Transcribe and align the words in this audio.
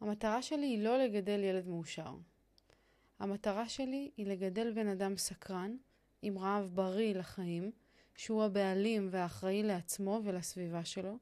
המטרה 0.00 0.42
שלי 0.42 0.66
היא 0.66 0.84
לא 0.84 0.98
לגדל 0.98 1.44
ילד 1.44 1.66
מאושר. 1.66 2.14
המטרה 3.18 3.68
שלי 3.68 4.10
היא 4.16 4.26
לגדל 4.26 4.72
בן 4.72 4.88
אדם 4.88 5.16
סקרן, 5.16 5.76
עם 6.22 6.38
רעב 6.38 6.70
בריא 6.74 7.14
לחיים, 7.14 7.72
שהוא 8.16 8.44
הבעלים 8.44 9.08
והאחראי 9.10 9.62
לעצמו 9.62 10.20
ולסביבה 10.24 10.84
שלו, 10.84 11.18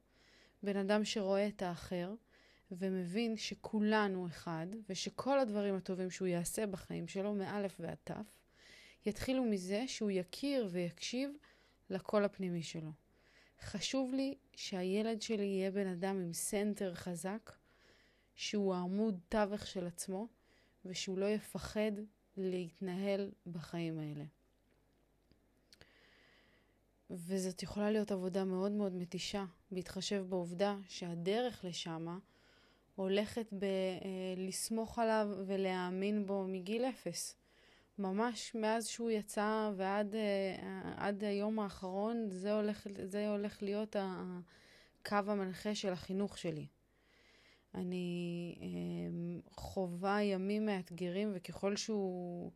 בן 0.63 0.77
אדם 0.77 1.05
שרואה 1.05 1.47
את 1.47 1.63
האחר 1.63 2.15
ומבין 2.71 3.37
שכולנו 3.37 4.27
אחד, 4.27 4.67
ושכל 4.89 5.39
הדברים 5.39 5.75
הטובים 5.75 6.11
שהוא 6.11 6.29
יעשה 6.29 6.67
בחיים 6.67 7.09
שלו, 7.09 7.35
מאלף 7.35 7.77
ועד 7.81 7.97
תף, 8.05 8.39
יתחילו 9.07 9.45
מזה 9.45 9.85
שהוא 9.87 10.11
יכיר 10.11 10.69
ויקשיב 10.71 11.31
לקול 11.91 12.25
הפנימי 12.25 12.63
שלו. 12.63 12.91
חשוב 13.61 14.15
לי 14.15 14.35
שהילד 14.57 15.23
שלי 15.23 15.45
יהיה 15.45 15.71
בן 15.71 15.87
אדם 15.87 16.17
עם 16.17 16.33
סנטר 16.33 16.95
חזק, 16.95 17.53
שהוא 18.35 18.75
העמוד 18.75 19.21
תווך 19.29 19.67
של 19.67 19.87
עצמו, 19.87 20.29
ושהוא 20.85 21.19
לא 21.19 21.27
יפחד 21.27 21.93
להתנהל 22.37 23.31
בחיים 23.47 23.99
האלה. 23.99 24.25
וזאת 27.11 27.63
יכולה 27.63 27.91
להיות 27.91 28.13
עבודה 28.13 28.45
מאוד 28.45 28.73
מאוד 28.73 28.95
מתישה, 28.95 29.45
בהתחשב 29.71 30.25
בעובדה 30.29 30.77
שהדרך 30.89 31.65
לשמה 31.65 32.19
הולכת 32.95 33.47
בלסמוך 33.53 34.99
עליו 34.99 35.29
ולהאמין 35.47 36.27
בו 36.27 36.45
מגיל 36.49 36.85
אפס. 36.85 37.37
ממש 37.99 38.55
מאז 38.55 38.87
שהוא 38.87 39.11
יצא 39.11 39.71
ועד 39.77 40.15
עד 40.97 41.25
היום 41.25 41.59
האחרון, 41.59 42.31
זה 42.31 42.55
הולך, 42.55 42.87
זה 43.05 43.29
הולך 43.29 43.63
להיות 43.63 43.97
הקו 43.99 45.17
המנחה 45.17 45.75
של 45.75 45.93
החינוך 45.93 46.39
שלי. 46.39 46.67
אני 47.75 48.55
אה, 48.61 48.67
חווה 49.57 50.23
ימים 50.23 50.67
מאתגרים, 50.67 51.33
וככל 51.35 51.77
שהוא, 51.77 52.51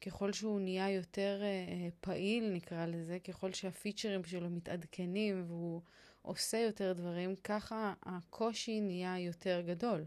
ככל 0.00 0.32
שהוא 0.32 0.60
נהיה 0.60 0.90
יותר 0.90 1.40
אה, 1.42 1.88
פעיל, 2.00 2.52
נקרא 2.52 2.86
לזה, 2.86 3.18
ככל 3.18 3.52
שהפיצ'רים 3.52 4.24
שלו 4.24 4.50
מתעדכנים 4.50 5.44
והוא 5.46 5.80
עושה 6.22 6.58
יותר 6.58 6.92
דברים, 6.92 7.36
ככה 7.36 7.94
הקושי 8.02 8.80
נהיה 8.80 9.18
יותר 9.18 9.62
גדול. 9.66 10.04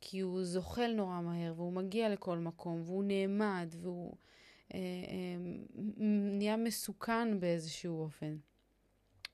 כי 0.00 0.20
הוא 0.20 0.44
זוחל 0.44 0.92
נורא 0.96 1.20
מהר, 1.20 1.52
והוא 1.56 1.72
מגיע 1.72 2.08
לכל 2.08 2.38
מקום, 2.38 2.82
והוא 2.84 3.04
נעמד, 3.04 3.74
והוא 3.80 4.16
אה, 4.74 4.78
אה, 4.78 5.36
נהיה 6.38 6.56
מסוכן 6.56 7.40
באיזשהו 7.40 8.02
אופן. 8.02 8.36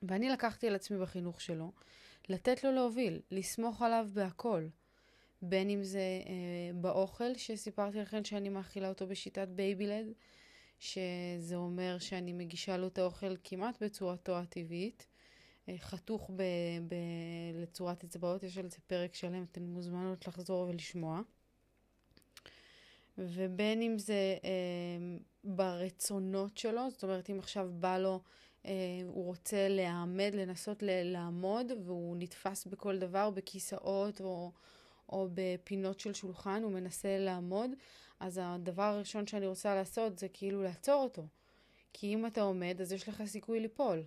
ואני 0.02 0.28
לקחתי 0.28 0.66
על 0.66 0.74
עצמי 0.74 0.98
בחינוך 0.98 1.40
שלו 1.40 1.72
לתת 2.28 2.64
לו 2.64 2.72
להוביל, 2.72 3.20
לסמוך 3.30 3.82
עליו 3.82 4.08
בהכל. 4.12 4.66
בין 5.42 5.70
אם 5.70 5.82
זה 5.82 6.22
אה, 6.26 6.72
באוכל, 6.74 7.34
שסיפרתי 7.34 7.98
לכם 7.98 8.24
שאני 8.24 8.48
מאכילה 8.48 8.88
אותו 8.88 9.06
בשיטת 9.06 9.48
baby-led, 9.48 10.06
שזה 10.78 11.56
אומר 11.56 11.98
שאני 11.98 12.32
מגישה 12.32 12.76
לו 12.76 12.86
את 12.86 12.98
האוכל 12.98 13.36
כמעט 13.44 13.82
בצורתו 13.82 14.38
הטבעית, 14.38 15.06
אה, 15.68 15.78
חתוך 15.78 16.30
ב, 16.36 16.42
ב, 16.88 16.94
לצורת 17.54 18.04
אצבעות, 18.04 18.42
יש 18.42 18.58
על 18.58 18.70
זה 18.70 18.76
פרק 18.86 19.14
שלם, 19.14 19.44
אתן 19.52 19.62
מוזמנות 19.62 20.28
לחזור 20.28 20.68
ולשמוע. 20.68 21.20
ובין 23.18 23.82
אם 23.82 23.98
זה 23.98 24.36
אה, 24.44 25.18
ברצונות 25.44 26.58
שלו, 26.58 26.90
זאת 26.90 27.02
אומרת, 27.02 27.30
אם 27.30 27.38
עכשיו 27.38 27.68
בא 27.72 27.98
לו 27.98 28.12
אה, 28.14 28.18
הוא 29.06 29.24
רוצה 29.24 29.68
להעמד, 29.68 30.30
לנסות 30.34 30.82
לעמוד, 30.86 31.72
והוא 31.84 32.16
נתפס 32.18 32.66
בכל 32.66 32.98
דבר, 32.98 33.30
בכיסאות 33.30 34.20
או, 34.20 34.52
או 35.08 35.28
בפינות 35.34 36.00
של 36.00 36.14
שולחן, 36.14 36.62
הוא 36.62 36.72
מנסה 36.72 37.18
לעמוד, 37.18 37.70
אז 38.20 38.40
הדבר 38.42 38.82
הראשון 38.82 39.26
שאני 39.26 39.46
רוצה 39.46 39.74
לעשות 39.74 40.18
זה 40.18 40.28
כאילו 40.28 40.62
לעצור 40.62 41.02
אותו. 41.02 41.26
כי 41.92 42.14
אם 42.14 42.26
אתה 42.26 42.42
עומד, 42.42 42.80
אז 42.80 42.92
יש 42.92 43.08
לך 43.08 43.22
סיכוי 43.26 43.60
ליפול. 43.60 44.02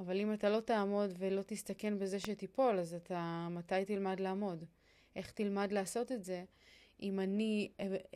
אבל 0.00 0.20
אם 0.20 0.32
אתה 0.32 0.50
לא 0.50 0.60
תעמוד 0.60 1.10
ולא 1.18 1.42
תסתכן 1.42 1.98
בזה 1.98 2.20
שתיפול, 2.20 2.78
אז 2.78 2.94
אתה, 2.94 3.48
מתי 3.50 3.84
תלמד 3.84 4.20
לעמוד? 4.20 4.64
איך 5.16 5.30
תלמד 5.30 5.72
לעשות 5.72 6.12
את 6.12 6.24
זה 6.24 6.44
אם 7.02 7.20
אני 7.20 7.70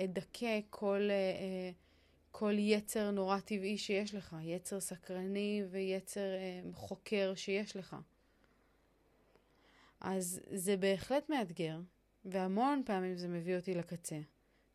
אדכא 0.05 0.61
כל... 0.71 1.09
אה, 1.11 1.15
אה, 1.15 1.71
כל 2.33 2.55
יצר 2.59 3.11
נורא 3.11 3.39
טבעי 3.39 3.79
שיש 3.79 4.15
לך, 4.15 4.37
יצר 4.43 4.81
סקרני 4.81 5.63
ויצר 5.71 6.35
אה, 6.35 6.61
חוקר 6.75 7.33
שיש 7.37 7.77
לך. 7.77 7.97
אז 10.01 10.41
זה 10.51 10.77
בהחלט 10.77 11.31
מאתגר, 11.31 11.79
והמון 12.25 12.83
פעמים 12.87 13.17
זה 13.17 13.29
מביא 13.29 13.57
אותי 13.57 13.75
לקצה, 13.75 14.19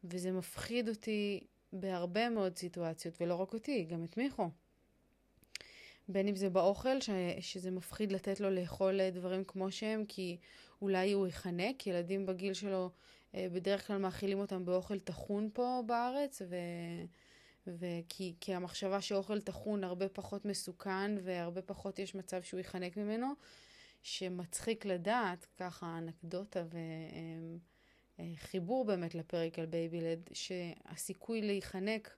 וזה 0.04 0.32
מפחיד 0.32 0.90
אותי 0.90 1.40
בהרבה 1.74 2.30
מאוד 2.30 2.58
סיטואציות, 2.58 3.22
ולא 3.22 3.36
רק 3.36 3.54
אותי, 3.54 3.84
גם 3.84 4.04
את 4.04 4.18
מיכו. 4.18 4.50
בין 6.10 6.28
אם 6.28 6.36
זה 6.36 6.50
באוכל, 6.50 7.02
ש... 7.02 7.10
שזה 7.40 7.72
מפחיד 7.72 8.12
לתת 8.12 8.40
לו 8.40 8.50
לאכול 8.50 9.02
אה, 9.02 9.10
דברים 9.10 9.44
כמו 9.44 9.72
שהם, 9.72 10.06
כי 10.08 10.38
אולי 10.82 11.12
הוא 11.12 11.26
ייחנק, 11.26 11.88
ילדים 11.88 12.26
בגיל 12.26 12.54
שלו 12.54 12.90
אה, 13.36 13.48
בדרך 13.54 13.88
כלל 13.88 13.98
מאכילים 13.98 14.40
אותם 14.40 14.66
באוכל 14.66 15.00
טחון 15.00 15.50
פה 15.54 15.82
בארץ, 15.86 16.42
ו... 16.50 16.56
וכי 17.68 18.36
כי 18.40 18.54
המחשבה 18.54 19.02
שאוכל 19.02 19.42
טחון 19.42 19.84
הרבה 19.84 20.10
פחות 20.10 20.46
מסוכן 20.46 21.12
והרבה 21.24 21.62
פחות 21.62 22.00
יש 22.00 22.16
מצב 22.16 22.42
שהוא 22.42 22.58
ייחנק 22.58 22.98
ממנו, 22.98 23.28
שמצחיק 24.02 24.86
לדעת, 24.86 25.48
ככה 25.58 25.98
אנקדוטה 25.98 26.64
וחיבור 28.20 28.86
באמת 28.86 29.16
לפרק 29.16 29.60
על 29.60 29.66
baby-led, 29.66 30.30
שהסיכוי 30.34 31.42
להיחנק 31.42 32.18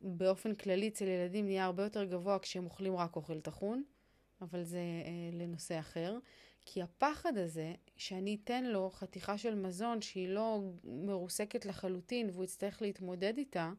באופן 0.00 0.54
כללי 0.54 0.88
אצל 0.88 1.04
ילדים 1.04 1.46
נהיה 1.46 1.64
הרבה 1.64 1.82
יותר 1.82 2.04
גבוה 2.04 2.38
כשהם 2.38 2.64
אוכלים 2.64 2.96
רק 2.96 3.16
אוכל 3.16 3.40
טחון, 3.40 3.82
אבל 4.40 4.64
זה 4.64 4.78
אה, 4.78 5.38
לנושא 5.38 5.78
אחר. 5.78 6.18
כי 6.64 6.82
הפחד 6.82 7.38
הזה, 7.38 7.74
שאני 7.96 8.38
אתן 8.44 8.64
לו 8.64 8.90
חתיכה 8.90 9.38
של 9.38 9.54
מזון 9.54 10.02
שהיא 10.02 10.28
לא 10.28 10.60
מרוסקת 10.84 11.66
לחלוטין 11.66 12.30
והוא 12.30 12.44
יצטרך 12.44 12.82
להתמודד 12.82 13.38
איתה, 13.38 13.72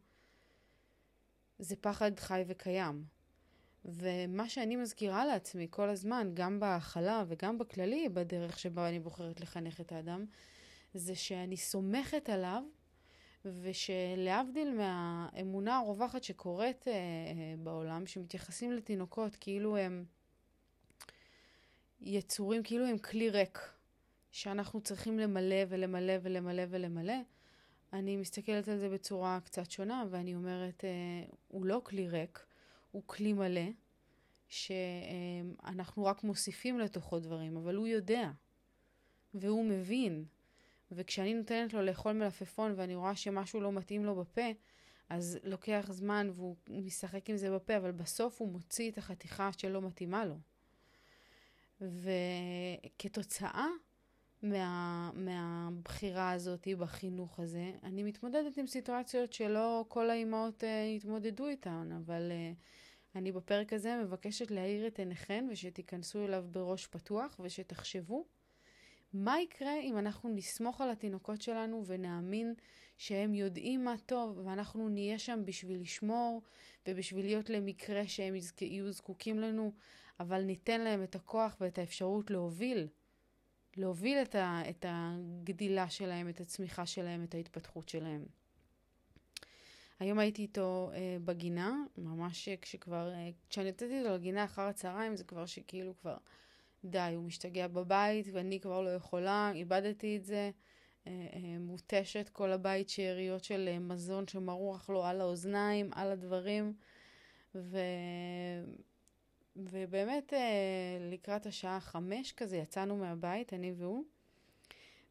זה 1.60 1.76
פחד 1.76 2.20
חי 2.20 2.44
וקיים. 2.48 3.04
ומה 3.86 4.50
שאני 4.50 4.76
מזכירה 4.76 5.26
לעצמי 5.26 5.68
כל 5.70 5.90
הזמן, 5.90 6.32
גם 6.34 6.60
בהכלה 6.60 7.24
וגם 7.28 7.58
בכללי, 7.58 8.10
בדרך 8.10 8.60
שבה 8.60 8.90
אני 8.90 9.00
בוחרת 9.00 9.42
לחנך 9.42 9.82
את 9.82 9.92
האדם, 9.92 10.26
זה 10.94 11.16
שאני 11.16 11.58
סומכת 11.58 12.30
עליו, 12.30 12.64
ושלהבדיל 13.46 14.74
מהאמונה 14.74 15.78
הרווחת 15.78 16.24
שקורית 16.24 16.88
אה, 16.88 16.94
אה, 16.94 16.98
בעולם, 17.58 18.06
שמתייחסים 18.06 18.72
לתינוקות 18.74 19.36
כאילו 19.36 19.78
הם 19.78 20.06
יצורים, 22.02 22.64
כאילו 22.64 22.86
הם 22.86 22.98
כלי 22.98 23.30
ריק, 23.30 23.60
שאנחנו 24.32 24.82
צריכים 24.82 25.20
למלא 25.20 25.64
ולמלא 25.70 26.14
ולמלא 26.22 26.64
ולמלא, 26.70 27.14
אני 27.94 28.18
מסתכלת 28.18 28.68
על 28.68 28.78
זה 28.78 28.90
בצורה 28.90 29.40
קצת 29.44 29.72
שונה, 29.72 30.04
ואני 30.10 30.36
אומרת, 30.36 30.84
אה, 30.86 30.90
הוא 31.48 31.66
לא 31.66 31.82
כלי 31.84 32.08
ריק, 32.08 32.46
הוא 32.92 33.04
כלי 33.06 33.34
מלא, 33.34 33.70
שאנחנו 34.48 36.06
רק 36.06 36.24
מוסיפים 36.24 36.80
לתוכו 36.80 37.20
דברים, 37.20 37.58
אבל 37.58 37.76
הוא 37.76 37.88
יודע, 37.88 38.32
והוא 39.34 39.66
מבין. 39.66 40.26
וכשאני 40.92 41.34
נותנת 41.34 41.74
לו 41.74 41.82
לאכול 41.82 42.14
מלפפון 42.14 42.74
ואני 42.76 42.96
רואה 42.96 43.16
שמשהו 43.16 43.62
לא 43.62 43.72
מתאים 43.72 44.06
לו 44.06 44.16
בפה, 44.16 44.52
אז 45.10 45.40
לוקח 45.44 45.86
זמן 45.90 46.30
והוא 46.34 46.56
משחק 46.70 47.30
עם 47.30 47.38
זה 47.38 47.52
בפה, 47.52 47.78
אבל 47.78 47.92
בסוף 47.92 48.42
הוא 48.42 48.52
מוציא 48.52 48.92
את 48.92 48.98
החתיכה 48.98 49.50
שלא 49.58 49.82
מתאימה 49.82 50.26
לו. 50.26 50.38
וכתוצאה 51.82 53.68
מה, 54.42 55.12
מהבחירה 55.14 56.32
הזאת 56.32 56.68
בחינוך 56.78 57.40
הזה. 57.40 57.72
אני 57.84 58.04
מתמודדת 58.04 58.58
עם 58.58 58.68
סיטואציות 58.68 59.34
שלא 59.34 59.86
כל 59.88 60.10
האימהות 60.10 60.64
uh, 60.64 60.66
יתמודדו 60.98 61.48
איתן, 61.48 61.90
אבל 62.06 62.32
uh, 62.32 63.18
אני 63.18 63.32
בפרק 63.32 63.74
הזה 63.74 64.02
מבקשת 64.04 64.52
להאיר 64.52 64.88
את 64.88 65.00
עיניכן 65.00 65.48
ושתיכנסו 65.52 66.26
אליו 66.26 66.46
בראש 66.52 66.88
פתוח 66.88 67.40
ושתחשבו 67.44 68.26
מה 69.14 69.42
יקרה 69.42 69.80
אם 69.80 69.98
אנחנו 69.98 70.30
נסמוך 70.30 70.82
על 70.82 70.90
התינוקות 70.90 71.42
שלנו 71.42 71.84
ונאמין 71.86 72.54
שהם 72.98 73.34
יודעים 73.34 73.84
מה 73.84 73.96
טוב 74.06 74.42
ואנחנו 74.46 74.90
נהיה 74.90 75.20
שם 75.20 75.42
בשביל 75.46 75.82
לשמור 75.82 76.42
ובשביל 76.88 77.26
להיות 77.26 77.50
למקרה 77.50 78.08
שהם 78.08 78.34
יהיו 78.62 78.92
זקוקים 78.92 79.40
לנו, 79.40 79.72
אבל 80.20 80.42
ניתן 80.42 80.82
להם 80.82 81.04
את 81.04 81.16
הכוח 81.16 81.58
ואת 81.62 81.78
האפשרות 81.78 82.32
להוביל 82.32 82.88
להוביל 83.78 84.18
את, 84.18 84.36
ה, 84.36 84.62
את 84.70 84.86
הגדילה 84.90 85.90
שלהם, 85.90 86.30
את 86.30 86.42
הצמיחה 86.42 86.86
שלהם, 86.86 87.24
את 87.24 87.36
ההתפתחות 87.36 87.90
שלהם. 87.90 88.26
היום 90.00 90.20
הייתי 90.20 90.42
איתו 90.42 90.92
אה, 90.94 91.18
בגינה, 91.26 91.76
ממש 91.98 92.50
כשכבר, 92.62 93.14
אה, 93.14 93.30
כשאני 93.50 93.68
יוצאתי 93.68 94.00
איתו 94.00 94.14
לגינה 94.14 94.44
אחר 94.44 94.62
הצהריים, 94.62 95.16
זה 95.16 95.24
כבר 95.24 95.46
שכאילו 95.46 95.94
כבר 96.02 96.18
די, 96.86 97.12
הוא 97.16 97.24
משתגע 97.24 97.68
בבית 97.68 98.28
ואני 98.34 98.60
כבר 98.60 98.82
לא 98.82 98.90
יכולה, 98.90 99.52
איבדתי 99.56 100.18
את 100.18 100.26
זה. 100.26 100.52
אה, 101.08 101.28
אה, 101.34 101.60
מותשת 101.60 102.30
כל 102.34 102.52
הבית 102.52 102.90
שאריות 102.90 103.44
של 103.44 103.70
אה, 103.72 103.80
מזון 103.80 104.28
שמרוח 104.28 104.90
לו 104.90 105.06
על 105.06 105.22
האוזניים, 105.22 105.90
על 105.94 106.12
הדברים. 106.12 106.74
ו... 107.56 107.78
ובאמת 109.58 110.34
לקראת 111.12 111.46
השעה 111.46 111.80
חמש 111.80 112.32
כזה 112.32 112.58
יצאנו 112.58 112.98
מהבית, 112.98 113.54
אני 113.54 113.74
והוא, 113.78 114.04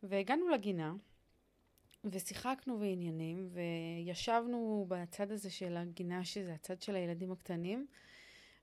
והגענו 0.03 0.49
לגינה, 0.49 0.95
ושיחקנו 2.05 2.79
בעניינים, 2.79 3.49
וישבנו 3.53 4.87
בצד 4.89 5.33
הזה 5.33 5.51
של 5.51 5.77
הגינה, 5.77 6.25
שזה 6.25 6.55
הצד 6.55 6.83
של 6.83 6.95
הילדים 6.95 7.33
הקטנים, 7.33 7.87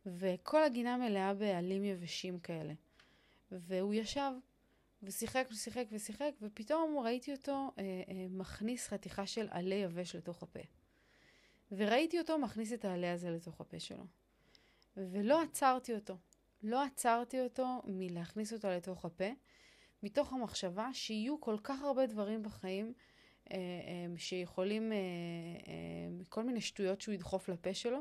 וכל 0.05 0.63
הגינה 0.63 0.97
מלאה 0.97 1.33
בעלים 1.33 1.83
יבשים 1.83 2.39
כאלה. 2.39 2.73
והוא 3.51 3.93
ישב 3.93 4.31
ושיחק 5.03 5.47
ושיחק 5.51 5.85
ושיחק, 5.91 6.31
ופתאום 6.41 6.97
ראיתי 6.97 7.31
אותו 7.31 7.71
אה, 7.77 7.83
אה, 7.83 8.27
מכניס 8.29 8.87
חתיכה 8.87 9.27
של 9.27 9.47
עלה 9.51 9.75
יבש 9.75 10.15
לתוך 10.15 10.43
הפה. 10.43 10.59
וראיתי 11.71 12.19
אותו 12.19 12.37
מכניס 12.37 12.73
את 12.73 12.85
העלה 12.85 13.13
הזה 13.13 13.31
לתוך 13.31 13.61
הפה 13.61 13.79
שלו. 13.79 14.03
ולא 14.97 15.41
עצרתי 15.41 15.95
אותו. 15.95 16.17
לא 16.63 16.83
עצרתי 16.83 17.41
אותו 17.41 17.81
מלהכניס 17.85 18.53
אותו 18.53 18.67
לתוך 18.67 19.05
הפה, 19.05 19.29
מתוך 20.03 20.33
המחשבה 20.33 20.89
שיהיו 20.93 21.41
כל 21.41 21.57
כך 21.63 21.81
הרבה 21.81 22.05
דברים 22.05 22.43
בחיים 22.43 22.93
אה, 23.51 23.57
אה, 23.57 24.17
שיכולים, 24.17 24.91
אה, 24.91 24.97
כל 26.29 26.43
מיני 26.43 26.61
שטויות 26.61 27.01
שהוא 27.01 27.13
ידחוף 27.13 27.49
לפה 27.49 27.73
שלו, 27.73 27.99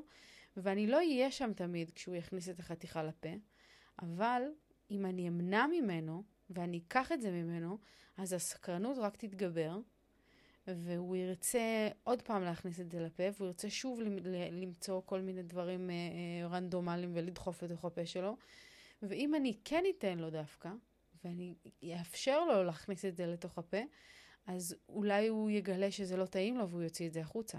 ואני 0.57 0.87
לא 0.87 0.97
אהיה 0.97 1.31
שם 1.31 1.53
תמיד 1.53 1.91
כשהוא 1.91 2.15
יכניס 2.15 2.49
את 2.49 2.59
החתיכה 2.59 3.03
לפה, 3.03 3.29
אבל 4.03 4.43
אם 4.91 5.07
אני 5.07 5.29
אמנע 5.29 5.67
ממנו, 5.67 6.23
ואני 6.51 6.81
אקח 6.87 7.13
את 7.13 7.21
זה 7.21 7.31
ממנו, 7.31 7.79
אז 8.17 8.33
הסקרנות 8.33 8.99
רק 8.99 9.17
תתגבר, 9.17 9.79
והוא 10.67 11.17
ירצה 11.17 11.89
עוד 12.05 12.23
פעם 12.23 12.43
להכניס 12.43 12.81
את 12.81 12.91
זה 12.91 13.01
לפה, 13.01 13.23
והוא 13.37 13.47
ירצה 13.47 13.71
שוב 13.71 14.01
למצוא 14.51 15.03
כל 15.05 15.21
מיני 15.21 15.43
דברים 15.43 15.91
אה, 15.91 15.95
אה, 15.95 16.49
רנדומליים 16.49 17.11
ולדחוף 17.15 17.63
לתוך 17.63 17.85
הפה 17.85 18.07
שלו. 18.07 18.37
ואם 19.03 19.35
אני 19.35 19.57
כן 19.65 19.85
אתן 19.91 20.19
לו 20.19 20.31
דווקא, 20.31 20.71
ואני 21.25 21.55
אאפשר 21.85 22.45
לו 22.45 22.65
להכניס 22.65 23.05
את 23.05 23.17
זה 23.17 23.27
לתוך 23.27 23.59
הפה, 23.59 23.81
אז 24.47 24.77
אולי 24.89 25.29
הוא 25.29 25.51
יגלה 25.51 25.91
שזה 25.91 26.17
לא 26.17 26.27
טעים 26.27 26.59
לו 26.59 26.69
והוא 26.69 26.83
יוציא 26.83 27.09
את 27.09 27.13
זה 27.13 27.21
החוצה. 27.21 27.59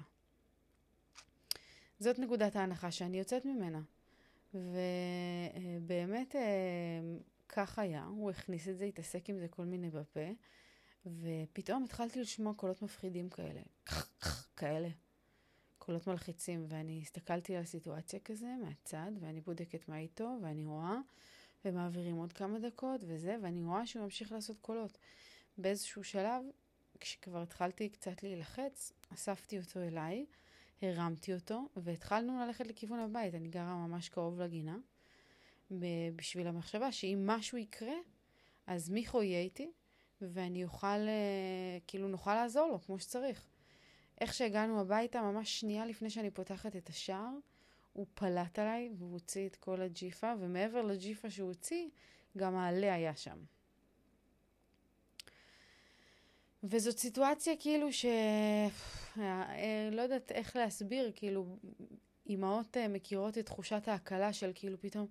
זאת 2.00 2.20
נקודת 2.20 2.56
ההנחה 2.56 2.92
שאני 2.92 3.20
יוצאת 3.20 3.46
ממנה. 3.46 3.82
ובאמת 4.54 6.36
אה, 6.36 6.42
כך 7.50 7.80
היה, 7.80 8.04
הוא 8.04 8.30
הכניס 8.30 8.68
את 8.68 8.78
זה, 8.78 8.86
התעסק 8.86 9.30
עם 9.30 9.40
זה 9.40 9.48
כל 9.48 9.66
מיני 9.66 9.90
בפה, 9.90 10.30
ופתאום 11.06 11.84
התחלתי 11.84 12.22
לשמוע 12.22 12.54
קולות 12.54 12.82
מפחידים 12.82 13.30
כאלה, 13.30 13.62
כאלה, 14.58 14.90
קולות 15.78 16.08
מלחיצים, 16.08 16.66
ואני 16.70 17.00
הסתכלתי 17.02 17.56
על 17.56 17.64
הסיטואציה 17.64 18.20
כזה 18.20 18.56
מהצד, 18.64 19.12
ואני 19.20 19.42
בודקת 19.42 19.90
מה 19.90 19.98
איתו, 19.98 20.38
ואני 20.42 20.66
רואה, 20.66 20.98
ומעבירים 21.66 22.16
עוד 22.16 22.34
כמה 22.34 22.60
דקות 22.60 23.02
וזה, 23.08 23.38
ואני 23.42 23.64
רואה 23.64 23.88
שהוא 23.88 24.04
ממשיך 24.04 24.32
לעשות 24.32 24.60
קולות. 24.62 24.98
באיזשהו 25.58 26.04
שלב, 26.04 26.44
כשכבר 27.00 27.42
התחלתי 27.42 27.90
קצת 27.90 28.24
להילחץ, 28.24 28.92
אספתי 29.14 29.60
אותו 29.60 29.80
אליי, 29.80 30.26
הרמתי 30.82 31.34
אותו, 31.34 31.68
והתחלנו 31.78 32.40
ללכת 32.40 32.68
לכיוון 32.68 33.00
הבית. 33.00 33.36
אני 33.36 33.48
גרה 33.48 33.88
ממש 33.88 34.10
קרוב 34.10 34.42
לגינה. 34.42 34.78
בשביל 36.16 36.48
המחשבה 36.48 36.92
שאם 36.92 37.24
משהו 37.26 37.58
יקרה, 37.58 37.96
אז 38.68 38.90
מיכו 38.90 39.24
יהיה 39.24 39.42
איתי, 39.42 39.72
ואני 40.34 40.64
אוכל, 40.64 40.88
אה, 40.88 41.78
כאילו 41.88 42.08
נוכל 42.08 42.36
לעזור 42.36 42.68
לו 42.72 42.82
כמו 42.82 43.00
שצריך. 43.00 43.46
איך 44.22 44.34
שהגענו 44.34 44.82
הביתה, 44.82 45.22
ממש 45.22 45.60
שנייה 45.60 45.86
לפני 45.86 46.10
שאני 46.10 46.32
פותחת 46.32 46.76
את 46.76 46.90
השער, 46.90 47.34
הוא 47.94 48.06
פלט 48.14 48.60
עליי 48.60 48.90
והוא 48.98 49.14
הוציא 49.14 49.48
את 49.48 49.56
כל 49.56 49.82
הג'יפה, 49.82 50.34
ומעבר 50.40 50.82
לג'יפה 50.82 51.30
שהוא 51.30 51.48
הוציא, 51.48 51.90
גם 52.38 52.56
העלה 52.56 52.94
היה 52.94 53.16
שם. 53.16 53.38
וזאת 56.64 56.98
סיטואציה 56.98 57.54
כאילו 57.60 57.94
ש... 57.94 58.06
אה, 59.18 59.90
לא 59.92 60.02
יודעת 60.02 60.32
איך 60.32 60.56
להסביר, 60.56 61.12
כאילו, 61.16 61.58
אימהות 62.30 62.78
אה, 62.78 62.88
מכירות 62.88 63.38
את 63.38 63.46
תחושת 63.46 63.88
ההקלה 63.88 64.34
של 64.34 64.52
כאילו 64.56 64.78
פתאום, 64.82 65.08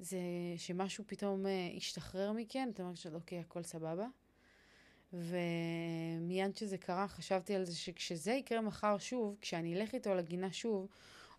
זה 0.00 0.18
שמשהו 0.56 1.04
פתאום 1.06 1.46
אה, 1.46 1.70
השתחרר 1.76 2.32
מכן, 2.32 2.70
אתה 2.74 2.82
אומר 2.82 2.94
אוקיי, 3.14 3.38
הכל 3.38 3.62
סבבה. 3.62 4.06
ומיד 5.12 6.56
שזה 6.56 6.78
קרה, 6.78 7.08
חשבתי 7.08 7.54
על 7.54 7.64
זה 7.64 7.76
שכשזה 7.76 8.32
יקרה 8.32 8.60
מחר 8.60 8.98
שוב, 8.98 9.36
כשאני 9.40 9.74
אלך 9.74 9.94
איתו 9.94 10.14
לגינה 10.14 10.52
שוב, 10.52 10.88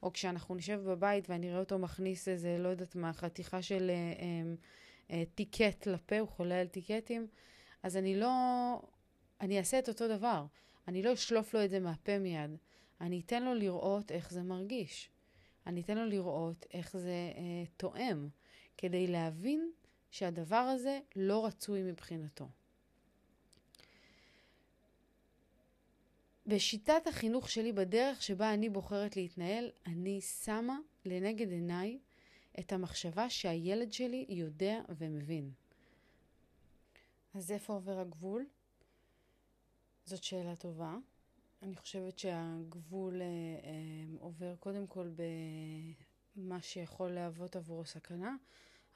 או 0.04 0.14
כשאנחנו 0.14 0.56
נשב 0.56 0.82
בבית 0.86 1.30
ואני 1.30 1.50
אראה 1.50 1.60
אותו 1.60 1.80
מכניס 1.80 2.28
איזה, 2.28 2.58
לא 2.60 2.70
יודעת 2.70 2.96
מה, 2.96 3.14
חתיכה 3.14 3.62
של 3.62 3.90
אה, 3.90 3.96
אה, 3.96 4.54
אה, 5.12 5.24
טיקט 5.36 5.88
לפה, 5.88 6.20
הוא 6.20 6.28
חולה 6.28 6.62
על 6.62 6.68
טיקטים, 6.68 7.28
אז 7.84 7.98
אני 7.98 8.20
לא... 8.20 8.30
אני 9.42 9.60
אעשה 9.60 9.80
את 9.80 9.90
אותו 9.90 10.08
דבר. 10.08 10.46
אני 10.88 11.04
לא 11.04 11.14
אשלוף 11.14 11.54
לו 11.54 11.66
את 11.66 11.70
זה 11.70 11.80
מהפה 11.80 12.20
מיד. 12.20 12.58
אני 13.02 13.22
אתן 13.26 13.44
לו 13.44 13.54
לראות 13.54 14.12
איך 14.12 14.32
זה 14.32 14.44
מרגיש. 14.44 15.10
אני 15.68 15.82
אתן 15.82 15.98
לו 15.98 16.06
לראות 16.06 16.66
איך 16.74 16.98
זה 16.98 17.32
אה, 17.36 17.64
תואם. 17.78 18.28
כדי 18.78 19.08
להבין 19.08 19.72
שהדבר 20.12 20.56
הזה 20.56 21.00
לא 21.16 21.46
רצוי 21.46 21.84
מבחינתו. 21.84 22.50
בשיטת 26.48 27.08
החינוך 27.08 27.50
שלי, 27.50 27.74
בדרך 27.74 28.22
שבה 28.22 28.54
אני 28.54 28.70
בוחרת 28.70 29.16
להתנהל, 29.16 29.70
אני 29.86 30.22
שמה 30.22 30.80
לנגד 31.06 31.52
עיניי 31.52 32.00
את 32.60 32.74
המחשבה 32.74 33.30
שהילד 33.30 33.94
שלי 33.94 34.26
יודע 34.30 34.82
ומבין. 34.98 35.52
אז 37.34 37.52
איפה 37.52 37.74
עובר 37.74 38.00
הגבול? 38.00 38.46
זאת 40.06 40.24
שאלה 40.24 40.56
טובה. 40.56 40.98
אני 41.62 41.76
חושבת 41.76 42.20
שהגבול 42.20 43.22
אה, 43.22 43.28
אה, 43.28 44.20
עובר 44.20 44.56
קודם 44.56 44.88
כל 44.88 45.10
במה 46.36 46.62
שיכול 46.62 47.12
להוות 47.12 47.56
עבורו 47.56 47.86
סכנה, 47.86 48.36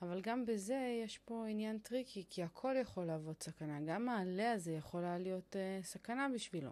אבל 0.02 0.22
גם 0.22 0.46
בזה 0.46 1.00
יש 1.04 1.18
פה 1.18 1.46
עניין 1.48 1.80
tricky, 1.80 2.26
כי 2.30 2.44
הכל 2.44 2.76
יכול 2.82 3.06
להוות 3.06 3.44
סכנה. 3.44 3.80
גם 3.82 4.10
העלה 4.10 4.52
הזה 4.52 4.72
יכול 4.72 5.04
היה 5.04 5.18
להיות 5.18 5.56
אה, 5.56 5.86
סכנה 5.86 6.28
בשבילו. 6.36 6.72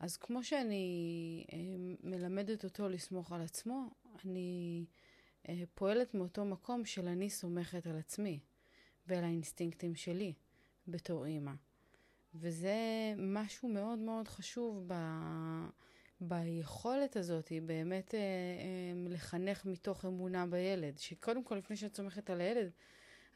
אז 0.00 0.16
כמו 0.16 0.44
שאני 0.44 1.44
uh, 1.48 1.52
מלמדת 2.02 2.64
אותו 2.64 2.88
לסמוך 2.88 3.32
על 3.32 3.42
עצמו, 3.42 3.90
אני 4.24 4.84
uh, 5.42 5.50
פועלת 5.74 6.14
מאותו 6.14 6.44
מקום 6.44 6.84
של 6.84 7.08
אני 7.08 7.30
סומכת 7.30 7.86
על 7.86 7.98
עצמי 7.98 8.40
ועל 9.06 9.24
האינסטינקטים 9.24 9.94
שלי 9.94 10.32
בתור 10.88 11.26
אימא. 11.26 11.52
וזה 12.34 12.74
משהו 13.16 13.68
מאוד 13.68 13.98
מאוד 13.98 14.28
חשוב 14.28 14.84
ב... 14.86 14.94
ביכולת 16.20 17.16
הזאת 17.16 17.48
היא 17.48 17.62
באמת 17.62 18.14
אה, 18.14 18.18
אה, 18.20 19.08
לחנך 19.08 19.64
מתוך 19.64 20.04
אמונה 20.04 20.46
בילד, 20.46 20.98
שקודם 20.98 21.44
כל 21.44 21.54
לפני 21.54 21.76
שאת 21.76 21.96
סומכת 21.96 22.30
על 22.30 22.40
הילד, 22.40 22.70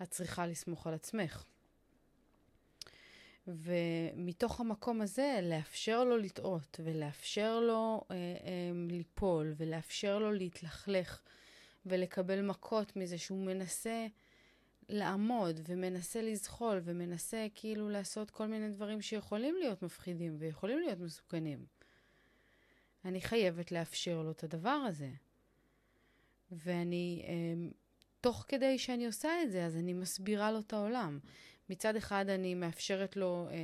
את 0.02 0.11
צריכה 0.11 0.47
לסמוך 0.47 0.87
על 0.87 0.94
עצמך. 0.94 1.44
ומתוך 3.49 4.61
המקום 4.61 5.00
הזה 5.00 5.40
לאפשר 5.42 6.04
לו 6.04 6.16
לטעות 6.16 6.80
ולאפשר 6.85 7.61
לו 7.61 8.04
אה, 8.11 8.16
אה, 8.16 8.70
ליפול 8.88 9.54
ולאפשר 9.56 10.18
לו 10.18 10.32
להתלכלך 10.32 11.20
ולקבל 11.87 12.42
מכות 12.42 12.97
מזה 12.97 13.18
שהוא 13.18 13.47
מנסה 13.47 14.06
לעמוד 14.88 15.61
ומנסה 15.66 16.23
לזחול 16.23 16.80
ומנסה 16.85 17.47
כאילו 17.54 17.88
לעשות 17.88 18.30
כל 18.30 18.47
מיני 18.47 18.68
דברים 18.70 19.00
שיכולים 19.02 19.56
להיות 19.58 19.82
מפחידים 19.82 20.37
ויכולים 20.38 20.78
להיות 20.78 20.99
מסוכנים. 20.99 21.77
אני 23.08 23.20
חייבת 23.20 23.72
לאפשר 23.72 24.22
לו 24.22 24.30
את 24.30 24.44
הדבר 24.44 24.70
הזה. 24.88 25.10
ואני, 26.52 27.24
אה, 27.26 27.68
תוך 28.20 28.44
כדי 28.48 28.78
שאני 28.78 29.06
עושה 29.06 29.42
את 29.42 29.50
זה, 29.50 29.66
אז 29.66 29.76
אני 29.76 29.92
מסבירה 29.92 30.52
לו 30.52 30.60
את 30.60 30.72
העולם. 30.72 31.18
מצד 31.70 31.96
אחד 31.96 32.28
אני 32.28 32.54
מאפשרת 32.54 33.16
לו 33.16 33.48
אה, 33.50 33.56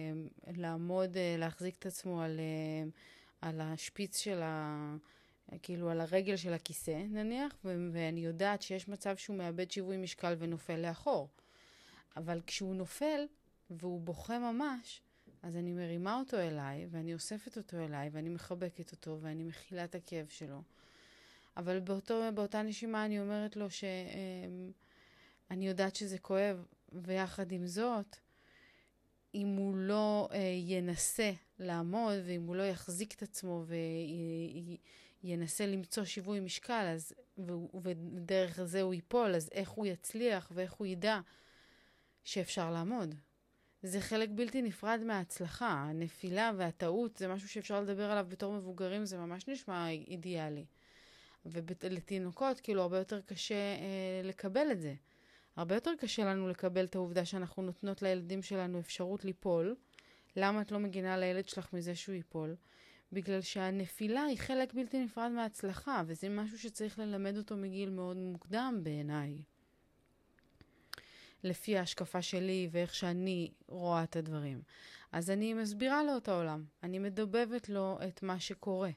לעמוד, 0.57 1.17
אה, 1.17 1.37
להחזיק 1.39 1.77
את 1.79 1.87
עצמו 1.87 2.23
על, 2.23 2.41
אה, 2.41 2.91
על 3.41 3.61
השפיץ 3.61 4.19
של 4.19 4.41
ה... 4.43 4.97
כאילו 5.63 5.91
על 5.91 6.01
הרגל 6.01 6.37
של 6.37 6.53
הכיסא 6.53 7.05
נניח, 7.11 7.55
ו- 7.65 7.89
ואני 7.93 8.21
יודעת 8.21 8.63
שיש 8.63 8.89
מצב 8.89 9.17
שהוא 9.17 9.37
מאבד 9.37 9.71
שיווי 9.71 9.97
משקל 9.97 10.35
ונופל 10.39 10.77
לאחור. 10.77 11.29
אבל 12.17 12.41
כשהוא 12.47 12.75
נופל 12.75 13.27
והוא 13.71 14.01
בוכה 14.01 14.39
ממש, 14.39 15.03
אז 15.45 15.57
אני 15.57 15.73
מרימה 15.73 16.19
אותו 16.19 16.39
אליי, 16.39 16.87
ואני 16.91 17.15
אוספת 17.15 17.57
אותו 17.57 17.77
אליי, 17.77 18.09
ואני 18.13 18.29
מחבקת 18.29 18.93
אותו, 18.93 19.19
ואני 19.21 19.45
מכילה 19.45 19.85
את 19.85 19.95
הכאב 19.95 20.27
שלו. 20.29 20.63
אבל 21.57 21.81
באותו, 21.81 22.21
באותה 22.35 22.63
נשימה 22.63 23.05
אני 23.05 23.21
אומרת 23.21 23.57
לו 23.57 23.67
שאני 23.71 24.73
יודעת 25.69 25.97
שזה 25.97 26.19
כואב, 26.19 26.67
ויחד 26.93 27.53
עם 27.53 27.67
זאת, 27.67 28.17
אם 29.35 29.47
הוא 29.47 29.77
לא 29.77 30.29
אה, 30.33 30.39
ינסה 30.65 31.33
לעמוד, 31.59 32.15
ואם 32.27 32.43
הוא 32.43 32.57
לא 32.57 32.63
יחזיק 32.63 33.15
את 33.15 33.23
עצמו 33.23 33.65
וינסה 35.25 35.67
למצוא 35.67 36.05
שיווי 36.05 36.41
משקל, 36.41 36.93
אז, 36.95 37.13
ודרך 37.83 38.63
זה 38.63 38.83
הוא 38.83 38.95
ייפול, 38.95 39.35
אז 39.35 39.49
איך 39.53 39.71
הוא 39.71 39.87
יצליח 39.87 40.53
ואיך 40.55 40.73
הוא 40.73 40.87
ידע 40.87 41.21
שאפשר 42.25 42.71
לעמוד? 42.71 43.15
זה 43.87 44.01
חלק 44.01 44.29
בלתי 44.33 44.63
נפרד 44.63 45.01
מההצלחה. 45.07 45.87
הנפילה 45.89 46.53
והטעות 46.57 47.17
זה 47.17 47.29
משהו 47.29 47.49
שאפשר 47.49 47.81
לדבר 47.81 48.11
עליו 48.11 48.27
בתור 48.29 48.53
מבוגרים, 48.53 49.05
זה 49.05 49.19
ממש 49.19 49.49
נשמע 49.49 49.89
אידיאלי. 49.89 50.65
ולתינוקות, 51.47 52.61
כאילו, 52.61 52.83
הרבה 52.83 52.99
יותר 52.99 53.21
קשה 53.21 53.55
אה, 53.55 54.21
לקבל 54.25 54.73
את 54.73 54.81
זה. 54.81 54.95
הרבה 55.57 55.75
יותר 55.75 55.91
קשה 55.99 56.25
לנו 56.25 56.49
לקבל 56.49 56.85
את 56.85 56.95
העובדה 56.95 57.25
שאנחנו 57.25 57.63
נותנות 57.63 58.03
לילדים 58.03 58.43
שלנו 58.43 58.81
אפשרות 58.81 59.25
ליפול. 59.25 59.77
למה 60.37 60.61
את 60.61 60.73
לא 60.73 60.79
מגינה 60.79 61.17
לילד 61.17 61.49
שלך 61.49 61.73
מזה 61.73 61.95
שהוא 61.95 62.15
ייפול? 62.15 62.57
בגלל 63.13 63.41
שהנפילה 63.41 64.23
היא 64.23 64.39
חלק 64.39 64.75
בלתי 64.75 65.05
נפרד 65.05 65.31
מההצלחה, 65.31 66.03
וזה 66.07 66.29
משהו 66.29 66.59
שצריך 66.59 66.99
ללמד 66.99 67.37
אותו 67.37 67.57
מגיל 67.57 67.91
מאוד 67.91 68.17
מוקדם 68.17 68.81
בעיניי. 68.83 69.39
לפי 71.45 71.79
ההשקפה 71.79 72.23
שלי 72.23 72.69
ואיך 72.71 72.95
שאני 72.95 73.51
רואה 73.69 74.03
את 74.03 74.17
הדברים. 74.17 74.63
אז 75.13 75.31
אני 75.31 75.55
מסבירה 75.55 76.03
לו 76.03 76.17
את 76.17 76.29
העולם, 76.29 76.65
אני 76.83 76.99
מדובבת 76.99 77.69
לו 77.69 77.99
את 78.09 78.23
מה 78.23 78.41
שקורה. 78.41 78.91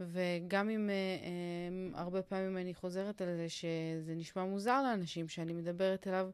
וגם 0.00 0.70
אם 0.70 0.90
uh, 0.90 1.94
um, 1.94 1.98
הרבה 1.98 2.22
פעמים 2.22 2.56
אני 2.56 2.74
חוזרת 2.74 3.22
על 3.22 3.36
זה 3.36 3.48
שזה 3.48 4.14
נשמע 4.14 4.44
מוזר 4.44 4.82
לאנשים, 4.82 5.28
שאני 5.28 5.52
מדברת 5.52 6.06
אליו 6.06 6.30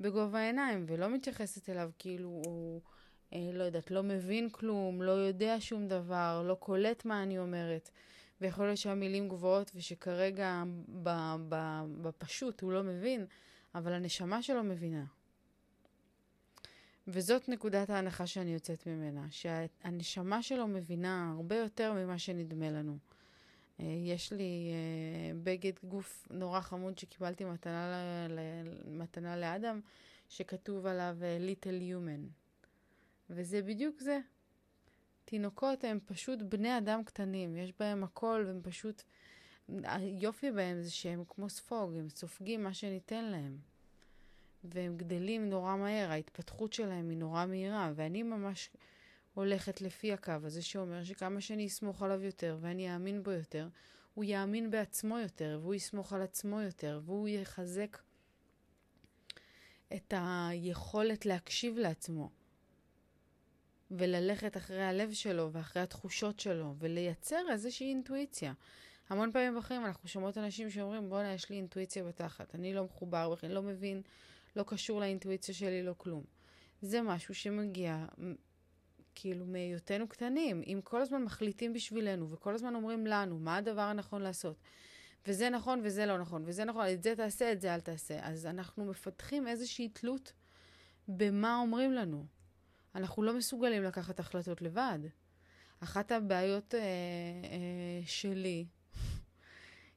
בגובה 0.00 0.38
העיניים 0.38 0.84
ולא 0.88 1.08
מתייחסת 1.08 1.68
אליו 1.68 1.90
כאילו 1.98 2.28
הוא, 2.28 2.80
uh, 3.30 3.36
לא 3.52 3.64
יודעת, 3.64 3.90
לא 3.90 4.02
מבין 4.02 4.50
כלום, 4.50 5.02
לא 5.02 5.12
יודע 5.12 5.56
שום 5.60 5.88
דבר, 5.88 6.42
לא 6.46 6.54
קולט 6.54 7.04
מה 7.04 7.22
אני 7.22 7.38
אומרת. 7.38 7.90
ויכול 8.40 8.66
להיות 8.66 8.78
שהמילים 8.78 9.28
גבוהות 9.28 9.70
ושכרגע 9.74 10.62
בפשוט 12.02 12.60
הוא 12.60 12.72
לא 12.72 12.82
מבין, 12.82 13.26
אבל 13.74 13.92
הנשמה 13.92 14.42
שלו 14.42 14.64
מבינה. 14.64 15.04
וזאת 17.06 17.48
נקודת 17.48 17.90
ההנחה 17.90 18.26
שאני 18.26 18.54
יוצאת 18.54 18.86
ממנה, 18.86 19.26
שהנשמה 19.30 20.42
שלו 20.42 20.66
מבינה 20.66 21.32
הרבה 21.36 21.56
יותר 21.56 21.92
ממה 21.92 22.18
שנדמה 22.18 22.70
לנו. 22.70 22.98
אה, 23.80 23.84
יש 24.04 24.32
לי 24.32 24.70
אה, 24.72 25.38
בגד 25.42 25.72
גוף 25.84 26.28
נורא 26.30 26.60
חמוד 26.60 26.98
שקיבלתי 26.98 27.44
מתנה, 27.44 28.26
מתנה 28.86 29.36
לאדם, 29.36 29.80
שכתוב 30.28 30.86
עליו 30.86 31.16
אה, 31.22 31.38
Little 31.38 31.80
Human. 31.80 32.28
וזה 33.30 33.62
בדיוק 33.62 34.00
זה. 34.00 34.18
תינוקות 35.24 35.84
הם 35.84 35.98
פשוט 36.06 36.42
בני 36.42 36.78
אדם 36.78 37.04
קטנים, 37.04 37.56
יש 37.56 37.72
בהם 37.78 38.04
הכל 38.04 38.44
והם 38.46 38.60
פשוט... 38.62 39.02
היופי 39.68 40.50
בהם 40.50 40.82
זה 40.82 40.90
שהם 40.90 41.24
כמו 41.28 41.48
ספוג, 41.48 41.94
הם 41.96 42.08
סופגים 42.08 42.62
מה 42.62 42.74
שניתן 42.74 43.24
להם. 43.24 43.58
והם 44.64 44.96
גדלים 44.96 45.50
נורא 45.50 45.76
מהר, 45.76 46.10
ההתפתחות 46.10 46.72
שלהם 46.72 47.10
היא 47.10 47.18
נורא 47.18 47.46
מהירה, 47.46 47.92
ואני 47.94 48.22
ממש 48.22 48.70
הולכת 49.34 49.80
לפי 49.80 50.12
הקו 50.12 50.32
הזה 50.42 50.62
שאומר 50.62 51.04
שכמה 51.04 51.40
שאני 51.40 51.66
אסמוך 51.66 52.02
עליו 52.02 52.22
יותר 52.22 52.58
ואני 52.60 52.94
אאמין 52.94 53.22
בו 53.22 53.30
יותר, 53.30 53.68
הוא 54.14 54.24
יאמין 54.24 54.70
בעצמו 54.70 55.18
יותר, 55.18 55.58
והוא 55.62 55.74
יסמוך 55.74 56.12
על 56.12 56.22
עצמו 56.22 56.60
יותר, 56.60 57.00
והוא 57.04 57.28
יחזק 57.28 57.98
את 59.94 60.14
היכולת 60.16 61.26
להקשיב 61.26 61.78
לעצמו, 61.78 62.30
וללכת 63.90 64.56
אחרי 64.56 64.82
הלב 64.82 65.12
שלו 65.12 65.52
ואחרי 65.52 65.82
התחושות 65.82 66.40
שלו, 66.40 66.74
ולייצר 66.78 67.42
איזושהי 67.50 67.88
אינטואיציה. 67.88 68.52
המון 69.12 69.32
פעמים 69.32 69.56
בחיים 69.56 69.86
אנחנו 69.86 70.08
שומעות 70.08 70.38
אנשים 70.38 70.70
שאומרים, 70.70 71.08
בואנה, 71.08 71.32
יש 71.32 71.50
לי 71.50 71.56
אינטואיציה 71.56 72.04
בתחת, 72.04 72.54
אני 72.54 72.74
לא 72.74 72.84
מחובר 72.84 73.30
בכלל, 73.30 73.50
לא 73.50 73.62
מבין, 73.62 74.02
לא 74.56 74.62
קשור 74.62 75.00
לאינטואיציה 75.00 75.54
שלי, 75.54 75.82
לא 75.82 75.94
כלום. 75.96 76.24
זה 76.82 77.02
משהו 77.02 77.34
שמגיע 77.34 78.06
כאילו 79.14 79.46
מהיותנו 79.46 80.08
קטנים, 80.08 80.62
אם 80.66 80.80
כל 80.84 81.02
הזמן 81.02 81.22
מחליטים 81.22 81.72
בשבילנו 81.72 82.30
וכל 82.30 82.54
הזמן 82.54 82.74
אומרים 82.74 83.06
לנו 83.06 83.38
מה 83.38 83.56
הדבר 83.56 83.80
הנכון 83.80 84.22
לעשות, 84.22 84.56
וזה 85.26 85.50
נכון 85.50 85.80
וזה 85.84 86.06
לא 86.06 86.18
נכון, 86.18 86.42
וזה 86.46 86.64
נכון, 86.64 86.86
את 86.92 87.02
זה 87.02 87.16
תעשה, 87.16 87.52
את 87.52 87.60
זה 87.60 87.74
אל 87.74 87.80
תעשה, 87.80 88.18
אז 88.22 88.46
אנחנו 88.46 88.84
מפתחים 88.84 89.48
איזושהי 89.48 89.88
תלות 89.88 90.32
במה 91.08 91.58
אומרים 91.60 91.92
לנו. 91.92 92.26
אנחנו 92.94 93.22
לא 93.22 93.34
מסוגלים 93.36 93.82
לקחת 93.82 94.20
החלטות 94.20 94.62
לבד. 94.62 94.98
אחת 95.80 96.12
הבעיות 96.12 96.74
אה, 96.74 96.80
אה, 96.80 98.00
שלי 98.06 98.66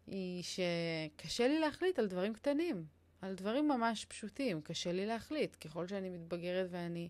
היא 0.07 0.43
שקשה 0.43 1.47
לי 1.47 1.59
להחליט 1.59 1.99
על 1.99 2.07
דברים 2.07 2.33
קטנים, 2.33 2.85
על 3.21 3.35
דברים 3.35 3.67
ממש 3.67 4.05
פשוטים. 4.05 4.61
קשה 4.61 4.91
לי 4.91 5.05
להחליט. 5.05 5.55
ככל 5.55 5.87
שאני 5.87 6.09
מתבגרת 6.09 6.67
ואני 6.69 7.09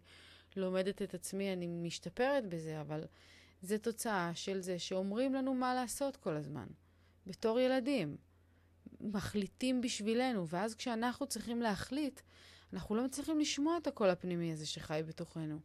לומדת 0.56 1.02
את 1.02 1.14
עצמי, 1.14 1.54
אני 1.54 1.68
משתפרת 1.68 2.50
בזה, 2.50 2.82
אבל 2.82 3.04
זה 3.62 3.78
תוצאה 3.78 4.32
של 4.36 4.62
זה 4.62 4.80
שאומרים 4.80 5.34
לנו 5.34 5.54
מה 5.54 5.74
לעשות 5.74 6.18
כל 6.18 6.36
הזמן. 6.36 6.68
בתור 7.28 7.60
ילדים. 7.60 8.18
מחליטים 9.02 9.82
בשבילנו, 9.82 10.48
ואז 10.48 10.76
כשאנחנו 10.76 11.28
צריכים 11.28 11.62
להחליט, 11.62 12.22
אנחנו 12.74 12.96
לא 12.96 13.06
מצליחים 13.06 13.40
לשמוע 13.40 13.78
את 13.78 13.88
הקול 13.88 14.10
הפנימי 14.10 14.52
הזה 14.52 14.66
שחי 14.66 15.02
בתוכנו. 15.08 15.60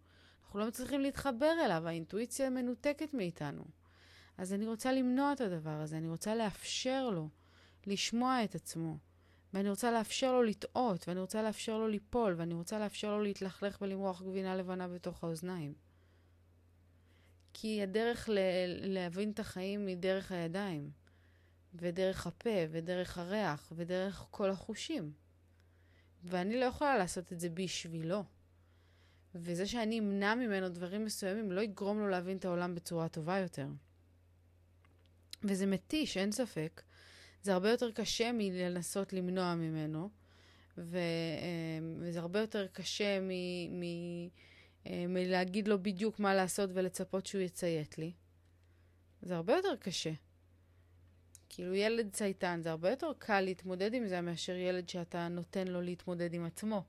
אנחנו 0.45 0.59
לא 0.59 0.67
מצליחים 0.67 1.01
להתחבר 1.01 1.55
אליו, 1.65 1.89
האינטואיציה 1.89 2.51
מנותקת 2.51 3.15
מאיתנו. 3.15 3.65
אז 4.41 4.53
אני 4.53 4.67
רוצה 4.67 4.93
למנוע 4.93 5.33
את 5.33 5.41
הדבר 5.41 5.71
הזה, 5.71 5.97
אני 5.97 6.09
רוצה 6.09 6.35
לאפשר 6.35 7.11
לו 7.11 7.29
לשמוע 7.87 8.45
את 8.45 8.55
עצמו. 8.55 8.99
ואני 9.55 9.71
רוצה 9.71 9.91
לאפשר 9.91 10.33
לו 10.33 10.43
לטעות, 10.43 11.09
ואני 11.09 11.21
רוצה 11.21 11.43
לאפשר 11.43 11.79
לו 11.79 11.89
ליפול, 11.89 12.35
ואני 12.39 12.55
רוצה 12.55 12.79
לאפשר 12.79 13.11
לו 13.11 13.23
להתלכלך 13.23 13.79
ולמרוח 13.83 14.23
גבינה 14.23 14.57
לבנה 14.57 14.89
בתוך 14.89 15.25
האוזניים. 15.25 15.75
כי 17.53 17.83
הדרך 17.83 18.29
ל- 18.29 18.95
להבין 18.95 19.31
את 19.31 19.39
החיים 19.41 19.87
היא 19.87 19.97
דרך 19.97 20.33
הידיים, 20.33 20.91
ודרך 21.75 22.27
הפה, 22.27 22.59
ודרך 22.71 23.19
הריח, 23.19 23.73
ודרך 23.77 24.27
כל 24.31 24.51
החושים. 24.51 25.13
ואני 26.25 26.61
לא 26.61 26.65
יכולה 26.65 26.99
לעשות 26.99 27.33
את 27.33 27.41
זה 27.41 27.49
בשבילו. 27.49 28.25
וזה 29.35 29.67
שאני 29.67 29.99
אמנע 29.99 30.35
ממנו 30.35 30.69
דברים 30.69 31.05
מסוימים 31.05 31.53
לא 31.53 31.61
יגרום 31.61 31.99
לו 31.99 32.09
להבין 32.09 32.37
את 32.37 32.45
העולם 32.45 32.75
בצורה 32.75 33.09
טובה 33.09 33.39
יותר. 33.39 33.67
וזה 35.43 35.67
מתיש, 35.67 36.17
אין 36.17 36.33
ספק, 36.33 36.83
זה 37.43 37.53
הרבה 37.53 37.71
יותר 37.71 37.91
קשה 37.91 38.31
מלנסות 38.33 39.13
למנוע 39.13 39.55
ממנו, 39.55 40.11
ו, 40.79 40.99
אמ, 40.99 41.97
וזה 42.01 42.19
הרבה 42.19 42.41
יותר 42.41 42.67
קשה 42.67 43.21
מ, 43.21 43.31
מ, 43.81 43.83
אה, 44.87 45.07
מלהגיד 45.09 45.69
לו 45.69 45.83
בדיוק 45.83 46.19
מה 46.19 46.35
לעשות 46.35 46.71
ולצפות 46.75 47.27
שהוא 47.27 47.43
יציית 47.43 47.99
לי. 47.99 48.13
זה 49.23 49.37
הרבה 49.37 49.57
יותר 49.57 49.77
קשה. 49.77 50.13
כאילו 51.49 51.75
ילד 51.75 52.11
צייתן, 52.13 52.61
זה 52.63 52.71
הרבה 52.71 52.91
יותר 52.91 53.13
קל 53.19 53.41
להתמודד 53.41 53.95
עם 53.95 54.07
זה 54.07 54.21
מאשר 54.21 54.57
ילד 54.57 54.89
שאתה 54.89 55.29
נותן 55.29 55.69
לו 55.69 55.81
להתמודד 55.83 56.35
עם 56.35 56.45
עצמו. 56.45 56.85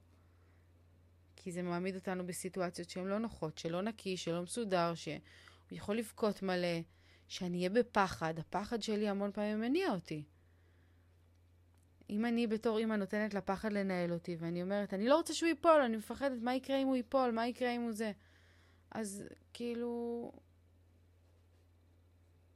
כי 1.36 1.52
זה 1.52 1.62
מעמיד 1.62 1.96
אותנו 1.96 2.28
בסיטואציות 2.28 2.90
שהן 2.90 3.06
לא 3.08 3.18
נוחות, 3.18 3.58
שלא 3.58 3.82
נקי, 3.82 4.18
שלא 4.18 4.42
מסודר, 4.42 4.94
שהוא 4.96 5.20
יכול 5.72 5.98
לבכות 5.98 6.42
מלא, 6.42 6.80
שאני 7.32 7.58
אהיה 7.58 7.70
בפחד. 7.70 8.40
הפחד 8.40 8.82
שלי 8.82 9.10
המון 9.10 9.32
פעמים 9.32 9.62
מניע 9.62 9.92
אותי. 9.92 10.24
אם 12.10 12.26
אני 12.26 12.48
בתור 12.48 12.78
אימא 12.78 12.94
נותנת 12.96 13.34
לפחד 13.34 13.74
לנהל 13.74 14.14
אותי, 14.14 14.36
ואני 14.40 14.64
אומרת, 14.64 14.94
אני 14.94 15.08
לא 15.08 15.18
רוצה 15.18 15.34
שהוא 15.34 15.48
ייפול, 15.48 15.82
אני 15.82 15.98
מפחדת, 15.98 16.42
מה 16.42 16.56
יקרה 16.56 16.78
אם 16.78 16.88
הוא 16.88 16.96
ייפול, 16.96 17.32
מה 17.32 17.48
יקרה 17.48 17.72
אם 17.72 17.82
הוא 17.82 17.92
זה? 17.92 18.12
אז 18.92 19.24
כאילו, 19.54 20.32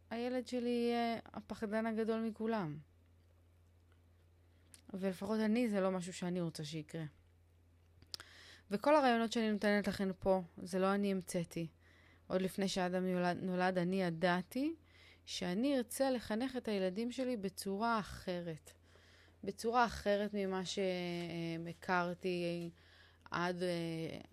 הילד 0.09 0.47
שלי 0.47 0.69
יהיה 0.69 1.19
הפחדן 1.33 1.85
הגדול 1.85 2.21
מכולם. 2.21 2.77
ולפחות 4.93 5.39
אני, 5.39 5.69
זה 5.69 5.81
לא 5.81 5.91
משהו 5.91 6.13
שאני 6.13 6.41
רוצה 6.41 6.63
שיקרה. 6.63 7.03
וכל 8.71 8.95
הרעיונות 8.95 9.31
שאני 9.31 9.51
נותנת 9.51 9.87
לכם 9.87 10.11
פה, 10.19 10.41
זה 10.57 10.79
לא 10.79 10.93
אני 10.93 11.11
המצאתי. 11.11 11.67
עוד 12.27 12.41
לפני 12.41 12.67
שאדם 12.67 13.05
נולד, 13.05 13.37
נולד 13.41 13.77
אני 13.77 14.01
ידעתי 14.01 14.73
שאני 15.25 15.77
ארצה 15.77 16.11
לחנך 16.11 16.57
את 16.57 16.67
הילדים 16.67 17.11
שלי 17.11 17.37
בצורה 17.37 17.99
אחרת. 17.99 18.71
בצורה 19.43 19.85
אחרת 19.85 20.31
ממה 20.33 20.61
שהכרתי 20.65 22.69
עד, 23.31 23.63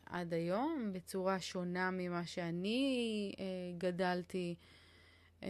עד 0.07 0.35
היום, 0.35 0.91
בצורה 0.93 1.41
שונה 1.41 1.91
ממה 1.91 2.27
שאני 2.27 3.33
אה, 3.39 3.45
גדלתי. 3.79 4.55
אה, 5.43 5.49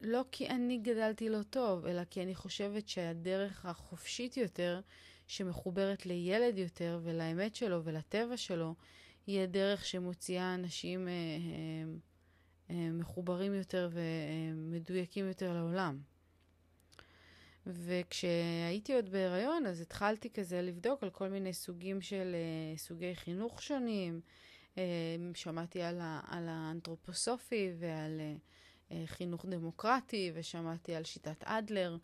לא 0.00 0.24
כי 0.32 0.48
אני 0.48 0.78
גדלתי 0.78 1.28
לא 1.28 1.42
טוב, 1.42 1.86
אלא 1.86 2.04
כי 2.04 2.22
אני 2.22 2.34
חושבת 2.34 2.88
שהדרך 2.88 3.66
החופשית 3.66 4.36
יותר, 4.36 4.80
שמחוברת 5.26 6.06
לילד 6.06 6.58
יותר 6.58 7.00
ולאמת 7.02 7.54
שלו 7.54 7.84
ולטבע 7.84 8.36
שלו, 8.36 8.74
היא 9.26 9.40
הדרך 9.40 9.84
שמוציאה 9.84 10.54
אנשים 10.54 11.08
אה, 11.08 11.12
אה, 11.12 12.76
אה, 12.76 12.90
מחוברים 12.92 13.54
יותר 13.54 13.90
ומדויקים 13.92 15.28
יותר 15.28 15.52
לעולם. 15.52 15.98
וכשהייתי 17.66 18.94
עוד 18.94 19.10
בהיריון, 19.10 19.66
אז 19.66 19.80
התחלתי 19.80 20.30
כזה 20.30 20.62
לבדוק 20.62 21.02
על 21.02 21.10
כל 21.10 21.28
מיני 21.28 21.52
סוגים 21.52 22.00
של 22.00 22.36
סוגי 22.76 23.14
חינוך 23.14 23.62
שונים. 23.62 24.20
שמעתי 25.34 25.82
על, 25.82 26.00
ה, 26.00 26.20
על 26.26 26.48
האנתרופוסופי 26.48 27.72
ועל 27.78 28.20
חינוך 29.06 29.46
דמוקרטי, 29.46 30.32
ושמעתי 30.34 30.94
על 30.94 31.04
שיטת 31.04 31.44
אדלר, 31.44 31.96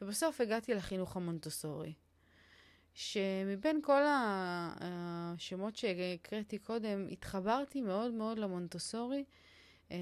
ובסוף 0.00 0.40
הגעתי 0.40 0.74
לחינוך 0.74 1.16
המונטוסורי. 1.16 1.92
שמבין 2.98 3.80
כל 3.82 4.02
השמות 4.06 5.76
שהקראתי 5.76 6.58
קודם, 6.58 7.06
התחברתי 7.10 7.80
מאוד 7.80 8.12
מאוד 8.12 8.38
למונטוסורי, 8.38 9.24
אה, 9.90 9.96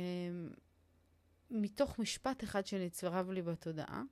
מתוך 1.51 1.99
משפט 1.99 2.45
אחד 2.45 2.67
שנצרב 2.67 3.31
לי 3.31 3.43
בתודעה, 3.43 4.03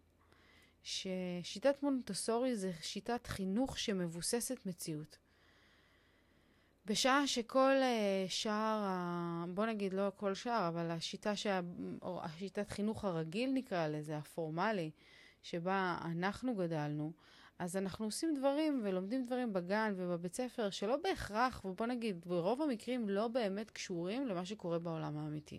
ששיטת 0.82 1.82
מונטוסורי 1.82 2.56
זה 2.56 2.72
שיטת 2.80 3.26
חינוך 3.26 3.78
שמבוססת 3.78 4.66
מציאות. 4.66 5.18
בשעה 6.86 7.26
שכל 7.26 7.74
uh, 7.80 8.30
שער, 8.30 8.84
בוא 9.48 9.66
נגיד 9.66 9.92
לא 9.92 10.12
כל 10.16 10.34
שער, 10.34 10.68
אבל 10.68 10.90
השיטה 10.90 11.36
שה... 11.36 11.60
או 12.02 12.20
השיטת 12.24 12.70
חינוך 12.70 13.04
הרגיל 13.04 13.50
נקרא 13.54 13.88
לזה, 13.88 14.16
הפורמלי, 14.16 14.90
שבה 15.42 15.98
אנחנו 16.04 16.54
גדלנו, 16.54 17.12
אז 17.58 17.76
אנחנו 17.76 18.04
עושים 18.04 18.34
דברים 18.34 18.80
ולומדים 18.84 19.26
דברים 19.26 19.52
בגן 19.52 19.94
ובבית 19.96 20.34
ספר 20.34 20.70
שלא 20.70 20.96
בהכרח, 20.96 21.64
ובוא 21.64 21.86
נגיד, 21.86 22.24
ברוב 22.26 22.62
המקרים 22.62 23.08
לא 23.08 23.28
באמת 23.28 23.70
קשורים 23.70 24.26
למה 24.26 24.44
שקורה 24.44 24.78
בעולם 24.78 25.18
האמיתי. 25.18 25.58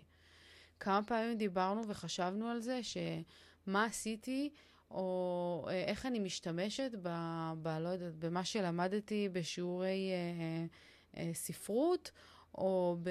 כמה 0.80 1.02
פעמים 1.02 1.36
דיברנו 1.38 1.88
וחשבנו 1.88 2.48
על 2.48 2.60
זה, 2.60 2.80
שמה 2.82 3.84
עשיתי, 3.84 4.50
או 4.90 5.66
אה, 5.68 5.84
איך 5.84 6.06
אני 6.06 6.18
משתמשת 6.18 6.90
ב... 7.02 7.08
ב 7.62 7.68
לא 7.68 7.88
יודעת, 7.88 8.14
במה 8.14 8.44
שלמדתי 8.44 9.28
בשיעורי... 9.32 10.10
אה, 10.12 10.66
אה, 11.16 11.30
ספרות, 11.34 12.10
או 12.54 12.96
ב... 13.02 13.10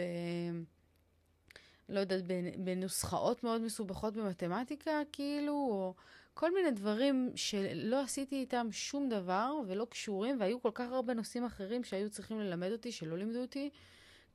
לא 1.90 2.00
יודעת, 2.00 2.24
בנוסחאות 2.58 3.44
מאוד 3.44 3.62
מסובכות 3.62 4.14
במתמטיקה, 4.14 5.02
כאילו, 5.12 5.54
או 5.54 5.96
כל 6.36 6.54
מיני 6.54 6.72
דברים 6.72 7.32
שלא 7.36 8.02
עשיתי 8.02 8.36
איתם 8.36 8.68
שום 8.72 9.10
דבר 9.10 9.54
ולא 9.68 9.88
קשורים, 9.90 10.40
והיו 10.40 10.62
כל 10.62 10.72
כך 10.74 10.92
הרבה 10.92 11.14
נושאים 11.14 11.46
אחרים 11.46 11.84
שהיו 11.84 12.10
צריכים 12.10 12.40
ללמד 12.40 12.72
אותי, 12.72 12.92
שלא 12.92 13.18
לימדו 13.18 13.42
אותי. 13.42 13.70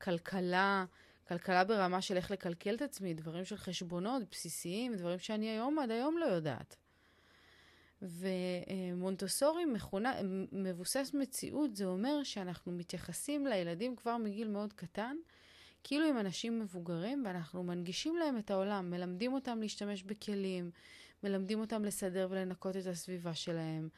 כלכלה, 0.01 0.85
כלכלה 1.29 1.65
ברמה 1.65 2.03
של 2.03 2.17
איך 2.17 2.31
לקלקל 2.31 2.75
את 2.75 2.83
עצמי, 2.83 3.15
דברים 3.15 3.45
של 3.45 3.57
חשבונות 3.57 4.23
בסיסיים, 4.31 4.97
דברים 4.97 5.19
שאני 5.19 5.51
היום 5.51 5.79
עד 5.79 5.91
היום 5.91 6.19
לא 6.19 6.25
יודעת. 6.25 6.77
ומונטוסורי 8.03 9.65
מכונה, 9.65 10.15
מבוסס 10.53 11.11
מציאות, 11.15 11.77
זה 11.77 11.85
אומר 11.85 12.23
שאנחנו 12.23 12.73
מתייחסים 12.73 13.47
לילדים 13.47 13.97
כבר 13.97 14.17
מגיל 14.17 14.49
מאוד 14.49 14.73
קטן, 14.73 15.17
כאילו 15.85 16.07
הם 16.07 16.19
אנשים 16.19 16.61
מבוגרים, 16.61 17.23
ואנחנו 17.27 17.63
מנגישים 17.63 18.17
להם 18.17 18.39
את 18.39 18.51
העולם, 18.51 18.91
מלמדים 18.91 19.33
אותם 19.33 19.61
להשתמש 19.61 20.03
בכלים, 20.03 20.71
מלמדים 21.25 21.61
אותם 21.61 21.85
לסדר 21.85 22.29
ולנקות 22.31 22.77
את 22.77 22.87
הסביבה 22.87 23.35
שלהם, 23.35 23.89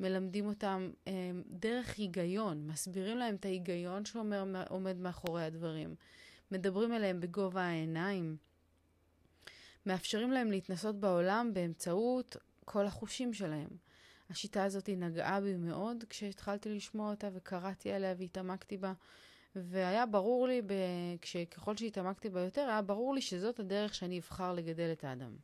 מלמדים 0.00 0.46
אותם 0.46 0.90
אה, 1.08 1.30
דרך 1.46 1.98
היגיון, 1.98 2.66
מסבירים 2.66 3.18
להם 3.18 3.34
את 3.34 3.44
ההיגיון 3.44 4.04
שעומד 4.04 4.96
מאחורי 4.96 5.44
הדברים, 5.44 5.94
מדברים 6.50 6.92
אליהם 6.92 7.20
בגובה 7.20 7.62
העיניים, 7.62 8.36
מאפשרים 9.86 10.32
להם 10.32 10.50
להתנסות 10.50 11.00
בעולם 11.00 11.50
באמצעות 11.54 12.36
כל 12.64 12.86
החושים 12.86 13.34
שלהם. 13.34 13.68
השיטה 14.30 14.64
הזאת 14.64 14.88
נגעה 14.88 15.40
בי 15.40 15.56
מאוד 15.56 16.04
כשהתחלתי 16.08 16.68
לשמוע 16.68 17.10
אותה 17.10 17.28
וקראתי 17.32 17.92
עליה 17.92 18.14
והתעמקתי 18.18 18.76
בה. 18.76 18.92
והיה 19.56 20.06
ברור 20.06 20.46
לי, 20.46 20.62
ככל 21.50 21.76
שהתעמקתי 21.76 22.28
בה 22.28 22.40
יותר, 22.40 22.60
היה 22.60 22.82
ברור 22.82 23.14
לי 23.14 23.20
שזאת 23.20 23.60
הדרך 23.60 23.94
שאני 23.94 24.18
אבחר 24.18 24.52
לגדל 24.52 24.92
את 24.92 25.04
האדם. 25.04 25.36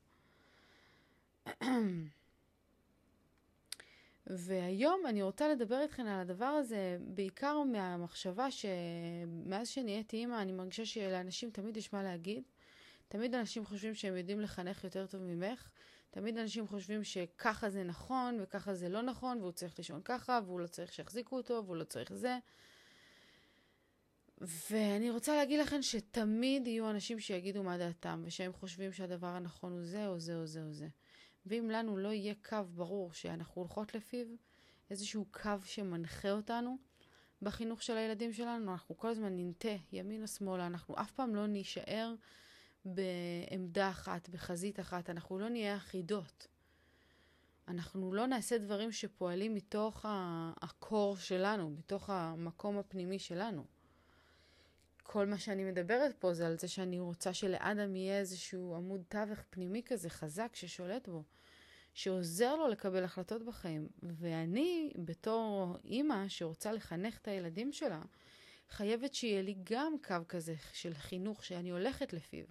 והיום 4.27 5.01
אני 5.07 5.23
רוצה 5.23 5.49
לדבר 5.49 5.81
איתכם 5.81 6.07
על 6.07 6.21
הדבר 6.21 6.45
הזה, 6.45 6.99
בעיקר 7.01 7.63
מהמחשבה 7.63 8.51
שמאז 8.51 9.69
שנהייתי 9.69 10.17
אימא, 10.17 10.43
אני 10.43 10.53
מרגישה 10.53 10.87
שלאנשים 10.87 11.51
תמיד 11.51 11.77
יש 11.77 11.93
מה 11.93 12.03
להגיד. 12.03 12.43
תמיד 13.09 13.35
אנשים 13.35 13.65
חושבים 13.65 13.95
שהם 13.95 14.17
יודעים 14.17 14.41
לחנך 14.41 14.85
יותר 14.85 15.07
טוב 15.07 15.23
ממך, 15.23 15.71
תמיד 16.11 16.39
אנשים 16.39 16.67
חושבים 16.67 17.05
שככה 17.05 17.71
זה 17.71 17.85
נכון 17.85 18.39
וככה 18.43 18.75
זה 18.75 18.89
לא 18.89 19.03
נכון, 19.03 19.41
והוא 19.41 19.53
צריך 19.53 19.79
לישון 19.79 20.01
ככה, 20.05 20.41
והוא 20.45 20.61
לא 20.61 20.67
צריך 20.67 20.93
שיחזיקו 20.93 21.37
אותו, 21.37 21.63
והוא 21.65 21.77
לא 21.77 21.85
צריך 21.85 22.13
זה. 22.13 22.39
ואני 24.41 25.11
רוצה 25.11 25.37
להגיד 25.37 25.61
לכם 25.61 25.83
שתמיד 25.83 26.67
יהיו 26.67 26.91
אנשים 26.91 27.21
שיגידו 27.21 27.63
מה 27.63 27.79
דעתם, 27.79 28.23
ושהם 28.27 28.53
חושבים 28.53 28.93
שהדבר 28.93 29.27
הנכון 29.27 29.73
הוא 29.73 29.85
זה 29.85 30.07
או 30.09 30.19
זה 30.19 30.37
או 30.37 30.47
זה 30.47 30.63
או 30.63 30.73
זה. 30.73 30.89
ואם 31.49 31.71
לנו 31.71 31.97
לא 31.97 32.09
יהיה 32.09 32.35
קו 32.49 32.57
ברור 32.75 33.13
שאנחנו 33.13 33.63
הולכות 33.63 33.95
לפיו, 33.95 34.27
איזשהו 34.91 35.27
קו 35.31 35.51
שמנחה 35.65 36.31
אותנו 36.31 36.79
בחינוך 37.43 37.83
של 37.83 37.97
הילדים 37.97 38.33
שלנו, 38.33 38.73
אנחנו 38.73 38.97
כל 38.97 39.09
הזמן 39.09 39.37
ננטה 39.37 39.77
ימינה-שמאלה, 39.93 40.67
אנחנו 40.67 40.95
אף 41.01 41.11
פעם 41.11 41.35
לא 41.35 41.47
נישאר 41.47 42.15
בעמדה 42.85 43.91
אחת, 43.91 44.29
בחזית 44.29 44.81
אחת, 44.81 45.11
אנחנו 45.11 45.39
לא 45.39 45.49
נהיה 45.49 45.77
אחידות. 45.77 46.47
אנחנו 47.69 48.13
לא 48.13 48.27
נעשה 48.27 48.59
דברים 48.59 48.93
שפועלים 48.93 49.55
מתוך 49.55 50.05
הקור 50.63 51.17
שלנו, 51.17 51.71
מתוך 51.71 52.11
המקום 52.11 52.79
הפנימי 52.79 53.19
שלנו. 53.19 53.65
כל 55.11 55.27
מה 55.27 55.39
שאני 55.39 55.65
מדברת 55.65 56.15
פה 56.19 56.35
זה 56.35 56.47
על 56.47 56.59
זה 56.59 56.69
שאני 56.69 57.01
רוצה 57.01 57.35
שלאדם 57.35 57.97
יהיה 57.97 58.19
איזשהו 58.19 58.75
עמוד 58.75 59.03
תווך 59.09 59.39
פנימי 59.51 59.83
כזה 59.87 60.11
חזק 60.11 60.51
ששולט 60.55 61.09
בו, 61.09 61.23
שעוזר 61.95 62.57
לו 62.57 62.69
לקבל 62.69 63.05
החלטות 63.05 63.43
בחיים. 63.43 63.89
ואני, 64.03 64.93
בתור 64.97 65.77
אימא 65.85 66.29
שרוצה 66.29 66.73
לחנך 66.73 67.19
את 67.19 67.29
הילדים 67.29 67.73
שלה, 67.73 68.03
חייבת 68.71 69.15
שיהיה 69.15 69.43
לי 69.43 69.55
גם 69.65 69.93
קו 70.07 70.17
כזה 70.29 70.55
של 70.73 70.95
חינוך 70.95 71.45
שאני 71.45 71.71
הולכת 71.71 72.13
לפיו. 72.13 72.47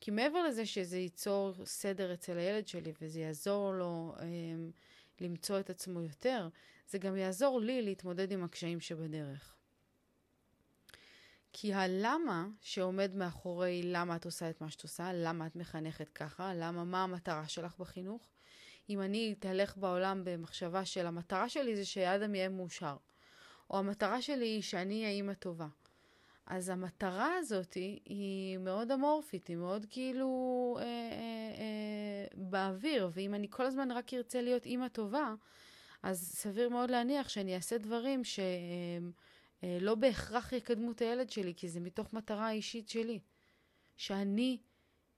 כי 0.00 0.10
מעבר 0.10 0.42
לזה 0.42 0.66
שזה 0.66 0.98
ייצור 0.98 1.54
סדר 1.64 2.14
אצל 2.14 2.38
הילד 2.38 2.68
שלי 2.68 2.92
וזה 3.00 3.20
יעזור 3.20 3.72
לו 3.72 4.14
אה, 4.18 4.24
למצוא 5.20 5.60
את 5.60 5.70
עצמו 5.70 6.02
יותר, 6.02 6.48
זה 6.88 6.98
גם 6.98 7.16
יעזור 7.16 7.60
לי 7.60 7.82
להתמודד 7.82 8.32
עם 8.32 8.44
הקשיים 8.44 8.80
שבדרך. 8.80 9.59
כי 11.52 11.74
הלמה 11.74 12.48
שעומד 12.60 13.14
מאחורי 13.14 13.82
למה 13.84 14.16
את 14.16 14.24
עושה 14.24 14.50
את 14.50 14.60
מה 14.60 14.70
שאת 14.70 14.82
עושה, 14.82 15.12
למה 15.12 15.46
את 15.46 15.56
מחנכת 15.56 16.08
ככה, 16.08 16.54
למה, 16.54 16.84
מה 16.84 17.02
המטרה 17.02 17.48
שלך 17.48 17.78
בחינוך, 17.78 18.28
אם 18.90 19.00
אני 19.00 19.34
אתהלך 19.38 19.76
בעולם 19.76 20.22
במחשבה 20.24 20.84
של 20.84 21.06
המטרה 21.06 21.48
שלי 21.48 21.76
זה 21.76 21.84
שאדם 21.84 22.34
יהיה 22.34 22.48
מאושר, 22.48 22.96
או 23.70 23.78
המטרה 23.78 24.22
שלי 24.22 24.46
היא 24.46 24.62
שאני 24.62 25.00
אהיה 25.00 25.10
אימא 25.10 25.34
טובה, 25.34 25.66
אז 26.46 26.68
המטרה 26.68 27.36
הזאת 27.36 27.74
היא 28.04 28.58
מאוד 28.58 28.90
אמורפית, 28.90 29.46
היא 29.46 29.56
מאוד 29.56 29.86
כאילו 29.90 30.76
אה, 30.78 30.84
אה, 30.84 30.88
אה, 31.58 32.26
באוויר, 32.34 33.10
ואם 33.12 33.34
אני 33.34 33.46
כל 33.50 33.66
הזמן 33.66 33.90
רק 33.90 34.14
ארצה 34.14 34.42
להיות 34.42 34.66
אימא 34.66 34.88
טובה, 34.88 35.34
אז 36.02 36.32
סביר 36.34 36.68
מאוד 36.68 36.90
להניח 36.90 37.28
שאני 37.28 37.54
אעשה 37.54 37.78
דברים 37.78 38.24
שלא 38.24 38.42
אה, 38.42 38.98
בהכרח 39.98 40.52
יקדמו 40.52 40.92
את 40.92 41.00
הילד 41.00 41.30
שלי, 41.30 41.54
כי 41.56 41.68
זה 41.68 41.80
מתוך 41.80 42.12
מטרה 42.12 42.50
אישית 42.50 42.88
שלי. 42.88 43.20
שאני 43.96 44.58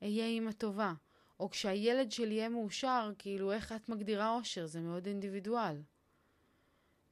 אהיה 0.03 0.27
אימא 0.27 0.53
טובה. 0.53 0.93
או 1.41 1.51
כשהילד 1.51 2.13
שלי 2.13 2.35
יהיה 2.35 2.49
מאושר, 2.49 3.11
כאילו, 3.19 3.53
איך 3.53 3.73
את 3.73 3.89
מגדירה 3.89 4.35
אושר? 4.35 4.67
זה 4.67 4.81
מאוד 4.81 5.07
אינדיבידואל. 5.07 5.83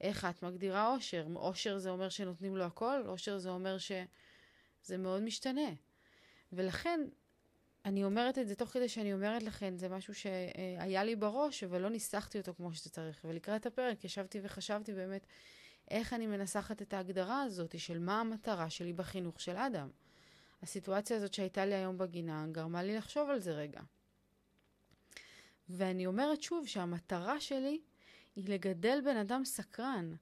איך 0.01 0.25
את 0.25 0.43
מגדירה 0.43 0.95
אושר? 0.95 1.27
אושר 1.37 1.79
זה 1.79 1.91
אומר 1.91 2.09
שנותנים 2.09 2.57
לו 2.57 2.65
הכל? 2.65 3.03
אושר 3.07 3.39
זה 3.39 3.51
אומר 3.51 3.77
שזה 3.79 4.97
מאוד 4.99 5.23
משתנה. 5.23 5.71
ולכן, 6.53 7.01
אני 7.85 8.05
אומרת 8.05 8.39
את 8.39 8.49
זה 8.49 8.55
תוך 8.55 8.71
כדי 8.71 8.89
שאני 8.89 9.13
אומרת 9.13 9.43
לכם, 9.43 9.77
זה 9.77 9.89
משהו 9.89 10.15
שהיה 10.15 11.05
לי 11.05 11.17
בראש, 11.17 11.65
אבל 11.65 11.81
לא 11.81 11.89
ניסחתי 11.89 12.39
אותו 12.39 12.55
כמו 12.55 12.75
שצריך. 12.75 13.25
ולקראת 13.25 13.67
הפרק 13.67 14.05
ישבתי 14.05 14.41
וחשבתי 14.43 14.93
באמת 14.93 15.27
איך 15.91 16.13
אני 16.13 16.27
מנסחת 16.27 16.83
את 16.83 16.95
ההגדרה 16.95 17.43
הזאת 17.43 17.81
של 17.81 17.99
מה 17.99 18.21
המטרה 18.21 18.71
שלי 18.71 18.93
בחינוך 18.93 19.41
של 19.41 19.57
אדם. 19.57 19.89
הסיטואציה 20.63 21.17
הזאת 21.17 21.35
שהייתה 21.35 21.67
לי 21.67 21.75
היום 21.75 21.99
בגינה 21.99 22.47
גרמה 22.53 22.83
לי 22.83 22.97
לחשוב 22.97 23.31
על 23.31 23.39
זה 23.39 23.53
רגע. 23.53 23.81
ואני 25.69 26.07
אומרת 26.07 26.43
שוב 26.43 26.67
שהמטרה 26.67 27.41
שלי 27.41 27.81
היא 28.37 28.49
לגדל 28.49 29.01
בן 29.05 29.17
אדם 29.17 29.45
סקרן, 29.45 30.15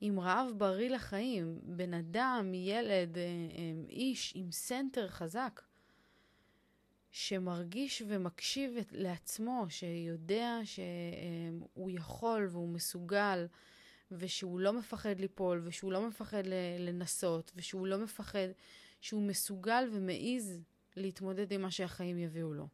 עם 0.00 0.20
רעב 0.20 0.50
בריא 0.56 0.90
לחיים, 0.90 1.60
בן 1.62 1.94
אדם, 1.94 2.54
ילד, 2.54 3.18
אה, 3.18 3.22
אה, 3.22 3.72
איש 3.88 4.32
עם 4.36 4.52
סנטר 4.52 5.08
חזק, 5.08 5.62
שמרגיש 7.10 8.02
ומקשיב 8.06 8.76
לעצמו, 8.92 9.66
שיודע 9.68 10.58
שהוא 10.64 11.90
יכול 11.90 12.48
והוא 12.50 12.68
מסוגל, 12.68 13.46
ושהוא 14.10 14.60
לא 14.60 14.72
מפחד 14.72 15.20
ליפול, 15.20 15.60
ושהוא 15.64 15.92
לא 15.92 16.08
מפחד 16.08 16.42
לנסות, 16.78 17.52
ושהוא 17.56 17.86
לא 17.86 17.98
מפחד, 17.98 18.48
שהוא 19.00 19.22
מסוגל 19.22 19.88
ומעז 19.92 20.60
להתמודד 20.96 21.52
עם 21.52 21.62
מה 21.62 21.70
שהחיים 21.70 22.18
יביאו 22.18 22.54
לו. 22.54 22.68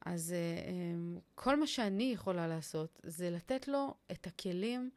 אז 0.00 0.34
uh, 0.34 1.20
כל 1.34 1.60
מה 1.60 1.66
שאני 1.66 2.12
יכולה 2.12 2.46
לעשות 2.46 3.00
זה 3.02 3.30
לתת 3.30 3.68
לו 3.68 3.94
את 4.12 4.26
הכלים 4.26 4.90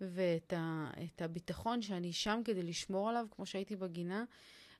ואת 0.00 1.22
הביטחון 1.22 1.82
שאני 1.82 2.12
שם 2.12 2.40
כדי 2.44 2.62
לשמור 2.62 3.08
עליו, 3.08 3.26
כמו 3.30 3.46
שהייתי 3.46 3.76
בגינה. 3.76 4.24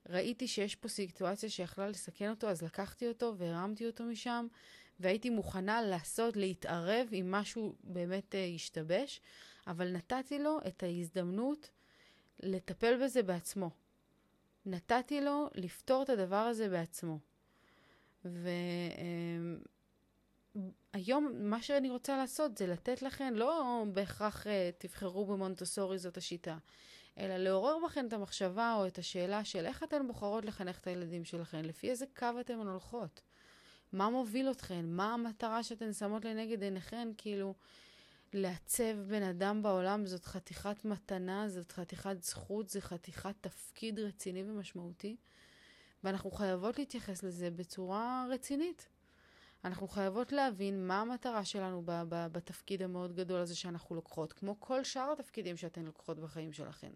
ראיתי 0.09 0.47
שיש 0.47 0.75
פה 0.75 0.87
סיטואציה 0.87 1.49
שיכלה 1.49 1.87
לסכן 1.87 2.29
אותו, 2.29 2.49
אז 2.49 2.61
לקחתי 2.61 3.07
אותו 3.07 3.33
והרמתי 3.37 3.87
אותו 3.87 4.03
משם, 4.03 4.47
והייתי 4.99 5.29
מוכנה 5.29 5.81
לעשות, 5.81 6.37
להתערב 6.37 7.07
אם 7.13 7.31
משהו 7.31 7.75
באמת 7.83 8.33
uh, 8.33 8.37
ישתבש, 8.37 9.21
אבל 9.67 9.91
נתתי 9.91 10.39
לו 10.39 10.59
את 10.67 10.83
ההזדמנות 10.83 11.69
לטפל 12.39 13.03
בזה 13.03 13.23
בעצמו. 13.23 13.69
נתתי 14.65 15.21
לו 15.21 15.49
לפתור 15.55 16.03
את 16.03 16.09
הדבר 16.09 16.35
הזה 16.35 16.69
בעצמו. 16.69 17.19
והיום 20.93 21.31
מה 21.35 21.61
שאני 21.61 21.89
רוצה 21.89 22.17
לעשות 22.17 22.57
זה 22.57 22.67
לתת 22.67 23.01
לכם, 23.01 23.33
לא 23.35 23.83
בהכרח 23.93 24.47
אה, 24.47 24.69
תבחרו 24.77 25.25
במונטוסורי 25.25 25.97
זאת 25.97 26.17
השיטה, 26.17 26.57
אלא 27.17 27.37
לעורר 27.37 27.77
בכם 27.85 28.07
את 28.07 28.13
המחשבה 28.13 28.73
או 28.73 28.87
את 28.87 28.97
השאלה 28.97 29.45
של 29.45 29.65
איך 29.65 29.83
אתן 29.83 30.07
בוחרות 30.07 30.45
לחנך 30.45 30.79
את 30.79 30.87
הילדים 30.87 31.25
שלכם, 31.25 31.61
לפי 31.61 31.89
איזה 31.89 32.05
קו 32.15 32.27
אתן 32.39 32.53
הולכות. 32.53 33.21
מה 33.93 34.09
מוביל 34.09 34.51
אתכן? 34.51 34.85
מה 34.85 35.13
המטרה 35.13 35.63
שאתן 35.63 35.93
שמות 35.93 36.25
לנגד 36.25 36.63
עיניכן? 36.63 37.07
כאילו, 37.17 37.53
לעצב 38.33 38.97
בן 39.07 39.23
אדם 39.23 39.63
בעולם 39.63 40.05
זאת 40.05 40.25
חתיכת 40.25 40.85
מתנה, 40.85 41.49
זאת 41.49 41.71
חתיכת 41.71 42.23
זכות, 42.23 42.69
זה 42.69 42.81
חתיכת 42.81 43.35
תפקיד 43.41 43.99
רציני 43.99 44.43
ומשמעותי. 44.43 45.15
ואנחנו 46.03 46.31
חייבות 46.31 46.79
להתייחס 46.79 47.23
לזה 47.23 47.51
בצורה 47.51 48.25
רצינית. 48.29 48.87
אנחנו 49.63 49.87
חייבות 49.87 50.31
להבין 50.31 50.87
מה 50.87 51.01
המטרה 51.01 51.45
שלנו 51.45 51.81
ב- 51.85 52.03
ב- 52.09 52.27
בתפקיד 52.31 52.81
המאוד 52.81 53.15
גדול 53.15 53.41
הזה 53.41 53.55
שאנחנו 53.55 53.95
לוקחות, 53.95 54.33
כמו 54.33 54.59
כל 54.59 54.83
שאר 54.83 55.11
התפקידים 55.11 55.57
שאתן 55.57 55.83
לוקחות 55.83 56.19
בחיים 56.19 56.53
שלכן. 56.53 56.91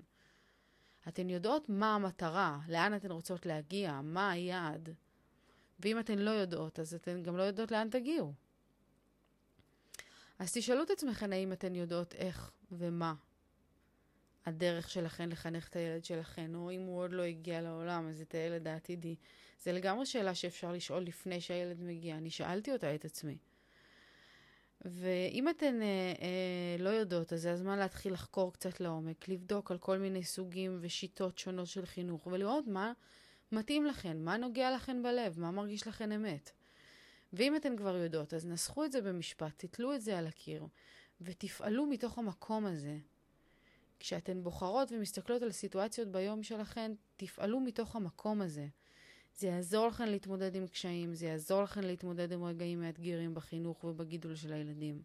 אתן 1.07 1.29
יודעות 1.29 1.69
מה 1.69 1.95
המטרה, 1.95 2.59
לאן 2.67 2.95
אתן 2.95 3.11
רוצות 3.11 3.45
להגיע, 3.45 4.01
מה 4.03 4.31
היעד. 4.31 4.89
ואם 5.79 5.99
אתן 5.99 6.19
לא 6.19 6.31
יודעות, 6.31 6.79
אז 6.79 6.93
אתן 6.93 7.23
גם 7.23 7.37
לא 7.37 7.43
יודעות 7.43 7.71
לאן 7.71 7.89
תגיעו. 7.89 8.33
אז 10.39 10.53
תשאלו 10.53 10.83
את 10.83 10.89
עצמכם 10.89 11.33
האם 11.33 11.53
אתן 11.53 11.75
יודעות 11.75 12.15
איך 12.15 12.51
ומה 12.71 13.13
הדרך 14.45 14.89
שלכן 14.89 15.29
לחנך 15.29 15.67
את 15.67 15.75
הילד 15.75 16.05
שלכן, 16.05 16.55
או 16.55 16.71
אם 16.71 16.81
הוא 16.81 16.99
עוד 16.99 17.11
לא 17.11 17.23
הגיע 17.23 17.61
לעולם, 17.61 18.09
אז 18.09 18.21
את 18.21 18.33
הילד 18.33 18.67
העתידי. 18.67 19.15
זה 19.63 19.71
לגמרי 19.71 20.05
שאלה 20.05 20.35
שאפשר 20.35 20.71
לשאול 20.71 21.03
לפני 21.03 21.41
שהילד 21.41 21.81
מגיע. 21.81 22.15
אני 22.15 22.29
שאלתי 22.29 22.71
אותה 22.71 22.95
את 22.95 23.05
עצמי. 23.05 23.37
ואם 24.85 25.49
אתן 25.49 25.81
אה, 25.81 25.87
אה, 26.21 26.83
לא 26.83 26.89
יודעות, 26.89 27.33
אז 27.33 27.41
זה 27.41 27.51
הזמן 27.51 27.79
להתחיל 27.79 28.13
לחקור 28.13 28.53
קצת 28.53 28.79
לעומק, 28.79 29.29
לבדוק 29.29 29.71
על 29.71 29.77
כל 29.77 29.97
מיני 29.97 30.23
סוגים 30.23 30.77
ושיטות 30.81 31.37
שונות 31.37 31.67
של 31.67 31.85
חינוך, 31.85 32.27
ולראות 32.27 32.67
מה 32.67 32.93
מתאים 33.51 33.85
לכן, 33.85 34.23
מה 34.23 34.37
נוגע 34.37 34.75
לכן 34.75 35.03
בלב, 35.03 35.39
מה 35.39 35.51
מרגיש 35.51 35.87
לכן 35.87 36.11
אמת. 36.11 36.51
ואם 37.33 37.55
אתן 37.55 37.77
כבר 37.77 37.97
יודעות, 37.97 38.33
אז 38.33 38.45
נסחו 38.45 38.85
את 38.85 38.91
זה 38.91 39.01
במשפט, 39.01 39.53
תתלו 39.65 39.95
את 39.95 40.01
זה 40.01 40.17
על 40.17 40.27
הקיר, 40.27 40.67
ותפעלו 41.21 41.85
מתוך 41.85 42.17
המקום 42.17 42.65
הזה. 42.65 42.97
כשאתן 43.99 44.43
בוחרות 44.43 44.91
ומסתכלות 44.91 45.41
על 45.41 45.51
סיטואציות 45.51 46.07
ביום 46.07 46.43
שלכן, 46.43 46.91
תפעלו 47.17 47.59
מתוך 47.59 47.95
המקום 47.95 48.41
הזה. 48.41 48.67
זה 49.37 49.47
יעזור 49.47 49.87
לכן 49.87 50.09
להתמודד 50.09 50.55
עם 50.55 50.67
קשיים, 50.67 51.13
זה 51.13 51.25
יעזור 51.25 51.63
לכן 51.63 51.83
להתמודד 51.83 52.31
עם 52.31 52.43
רגעים 52.43 52.81
מאתגרים 52.81 53.33
בחינוך 53.33 53.83
ובגידול 53.83 54.35
של 54.35 54.53
הילדים. 54.53 55.01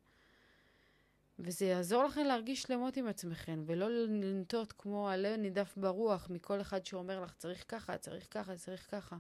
וזה 1.38 1.66
יעזור 1.66 2.05
לכן 2.05 2.27
להרגיש 2.27 2.62
שלמות 2.62 2.97
עם 2.97 3.07
עצמכן, 3.07 3.61
ולא 3.66 3.90
לנטות 3.90 4.73
כמו 4.73 5.09
עלה 5.09 5.37
נידף 5.37 5.75
ברוח 5.77 6.31
מכל 6.31 6.61
אחד 6.61 6.87
שאומר 6.87 7.21
לך 7.21 7.35
צריך 7.35 7.64
ככה, 7.68 7.99
צריך 7.99 8.27
ככה, 8.31 8.57
צריך 8.57 8.90
ככה. 8.90 9.16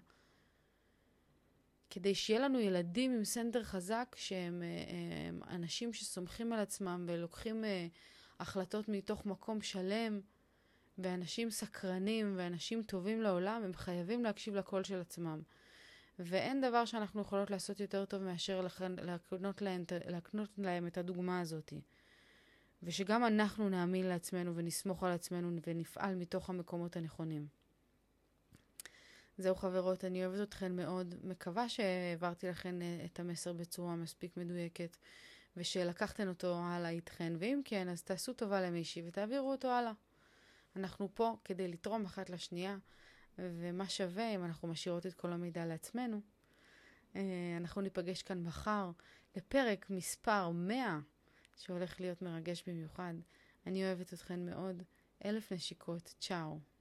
כדי 1.90 2.14
שיהיה 2.14 2.40
לנו 2.40 2.60
ילדים 2.60 3.12
עם 3.12 3.24
סנטר 3.24 3.62
חזק, 3.62 4.16
שהם 4.18 4.62
אה, 4.62 5.28
הם 5.28 5.40
אנשים 5.50 5.92
שסומכים 5.92 6.52
על 6.52 6.58
עצמם 6.58 7.04
ולוקחים 7.08 7.64
אה, 7.64 7.86
החלטות 8.40 8.88
מתוך 8.88 9.26
מקום 9.26 9.60
שלם, 9.60 10.20
ואנשים 10.98 11.50
סקרנים 11.50 12.34
ואנשים 12.36 12.82
טובים 12.82 13.22
לעולם, 13.22 13.62
הם 13.64 13.74
חייבים 13.74 14.24
להקשיב 14.24 14.54
לקול 14.54 14.84
של 14.84 15.00
עצמם. 15.00 15.42
ואין 16.18 16.60
דבר 16.60 16.84
שאנחנו 16.84 17.20
יכולות 17.20 17.50
לעשות 17.50 17.80
יותר 17.80 18.04
טוב 18.04 18.22
מאשר 18.22 18.66
להקנות, 18.98 19.62
להם, 19.62 19.84
להקנות 20.06 20.48
להם 20.58 20.86
את 20.86 20.98
הדוגמה 20.98 21.40
הזאת. 21.40 21.72
ושגם 22.82 23.24
אנחנו 23.24 23.68
נאמין 23.68 24.06
לעצמנו 24.06 24.56
ונסמוך 24.56 25.02
על 25.02 25.12
עצמנו 25.12 25.50
ונפעל 25.66 26.14
מתוך 26.14 26.50
המקומות 26.50 26.96
הנכונים. 26.96 27.46
זהו 29.38 29.54
חברות, 29.54 30.04
אני 30.04 30.26
אוהבת 30.26 30.48
אתכן 30.48 30.76
מאוד. 30.76 31.14
מקווה 31.22 31.68
שהעברתי 31.68 32.48
לכן 32.48 32.82
אה, 32.82 33.02
את 33.04 33.20
המסר 33.20 33.52
בצורה 33.52 33.96
מספיק 33.96 34.36
מדויקת 34.36 34.96
ושלקחתן 35.56 36.28
אותו 36.28 36.58
הלאה 36.58 36.90
איתכן, 36.90 37.32
ואם 37.38 37.60
כן, 37.64 37.88
אז 37.88 38.02
תעשו 38.02 38.32
טובה 38.32 38.60
למישהי 38.60 39.02
ותעבירו 39.06 39.50
אותו 39.50 39.68
הלאה. 39.68 39.92
אנחנו 40.76 41.08
פה 41.14 41.36
כדי 41.44 41.68
לתרום 41.68 42.04
אחת 42.04 42.30
לשנייה, 42.30 42.76
ומה 43.38 43.88
שווה 43.88 44.34
אם 44.34 44.44
אנחנו 44.44 44.68
משאירות 44.68 45.06
את 45.06 45.14
כל 45.14 45.32
המידע 45.32 45.66
לעצמנו. 45.66 46.20
אה, 47.16 47.56
אנחנו 47.56 47.80
ניפגש 47.80 48.22
כאן 48.22 48.42
מחר 48.44 48.90
לפרק 49.36 49.90
מספר 49.90 50.50
100, 50.50 51.00
שהולך 51.56 52.00
להיות 52.00 52.22
מרגש 52.22 52.62
במיוחד. 52.66 53.14
אני 53.66 53.84
אוהבת 53.84 54.12
אתכן 54.12 54.46
מאוד. 54.46 54.82
אלף 55.24 55.52
נשיקות. 55.52 56.14
צ'או. 56.20 56.71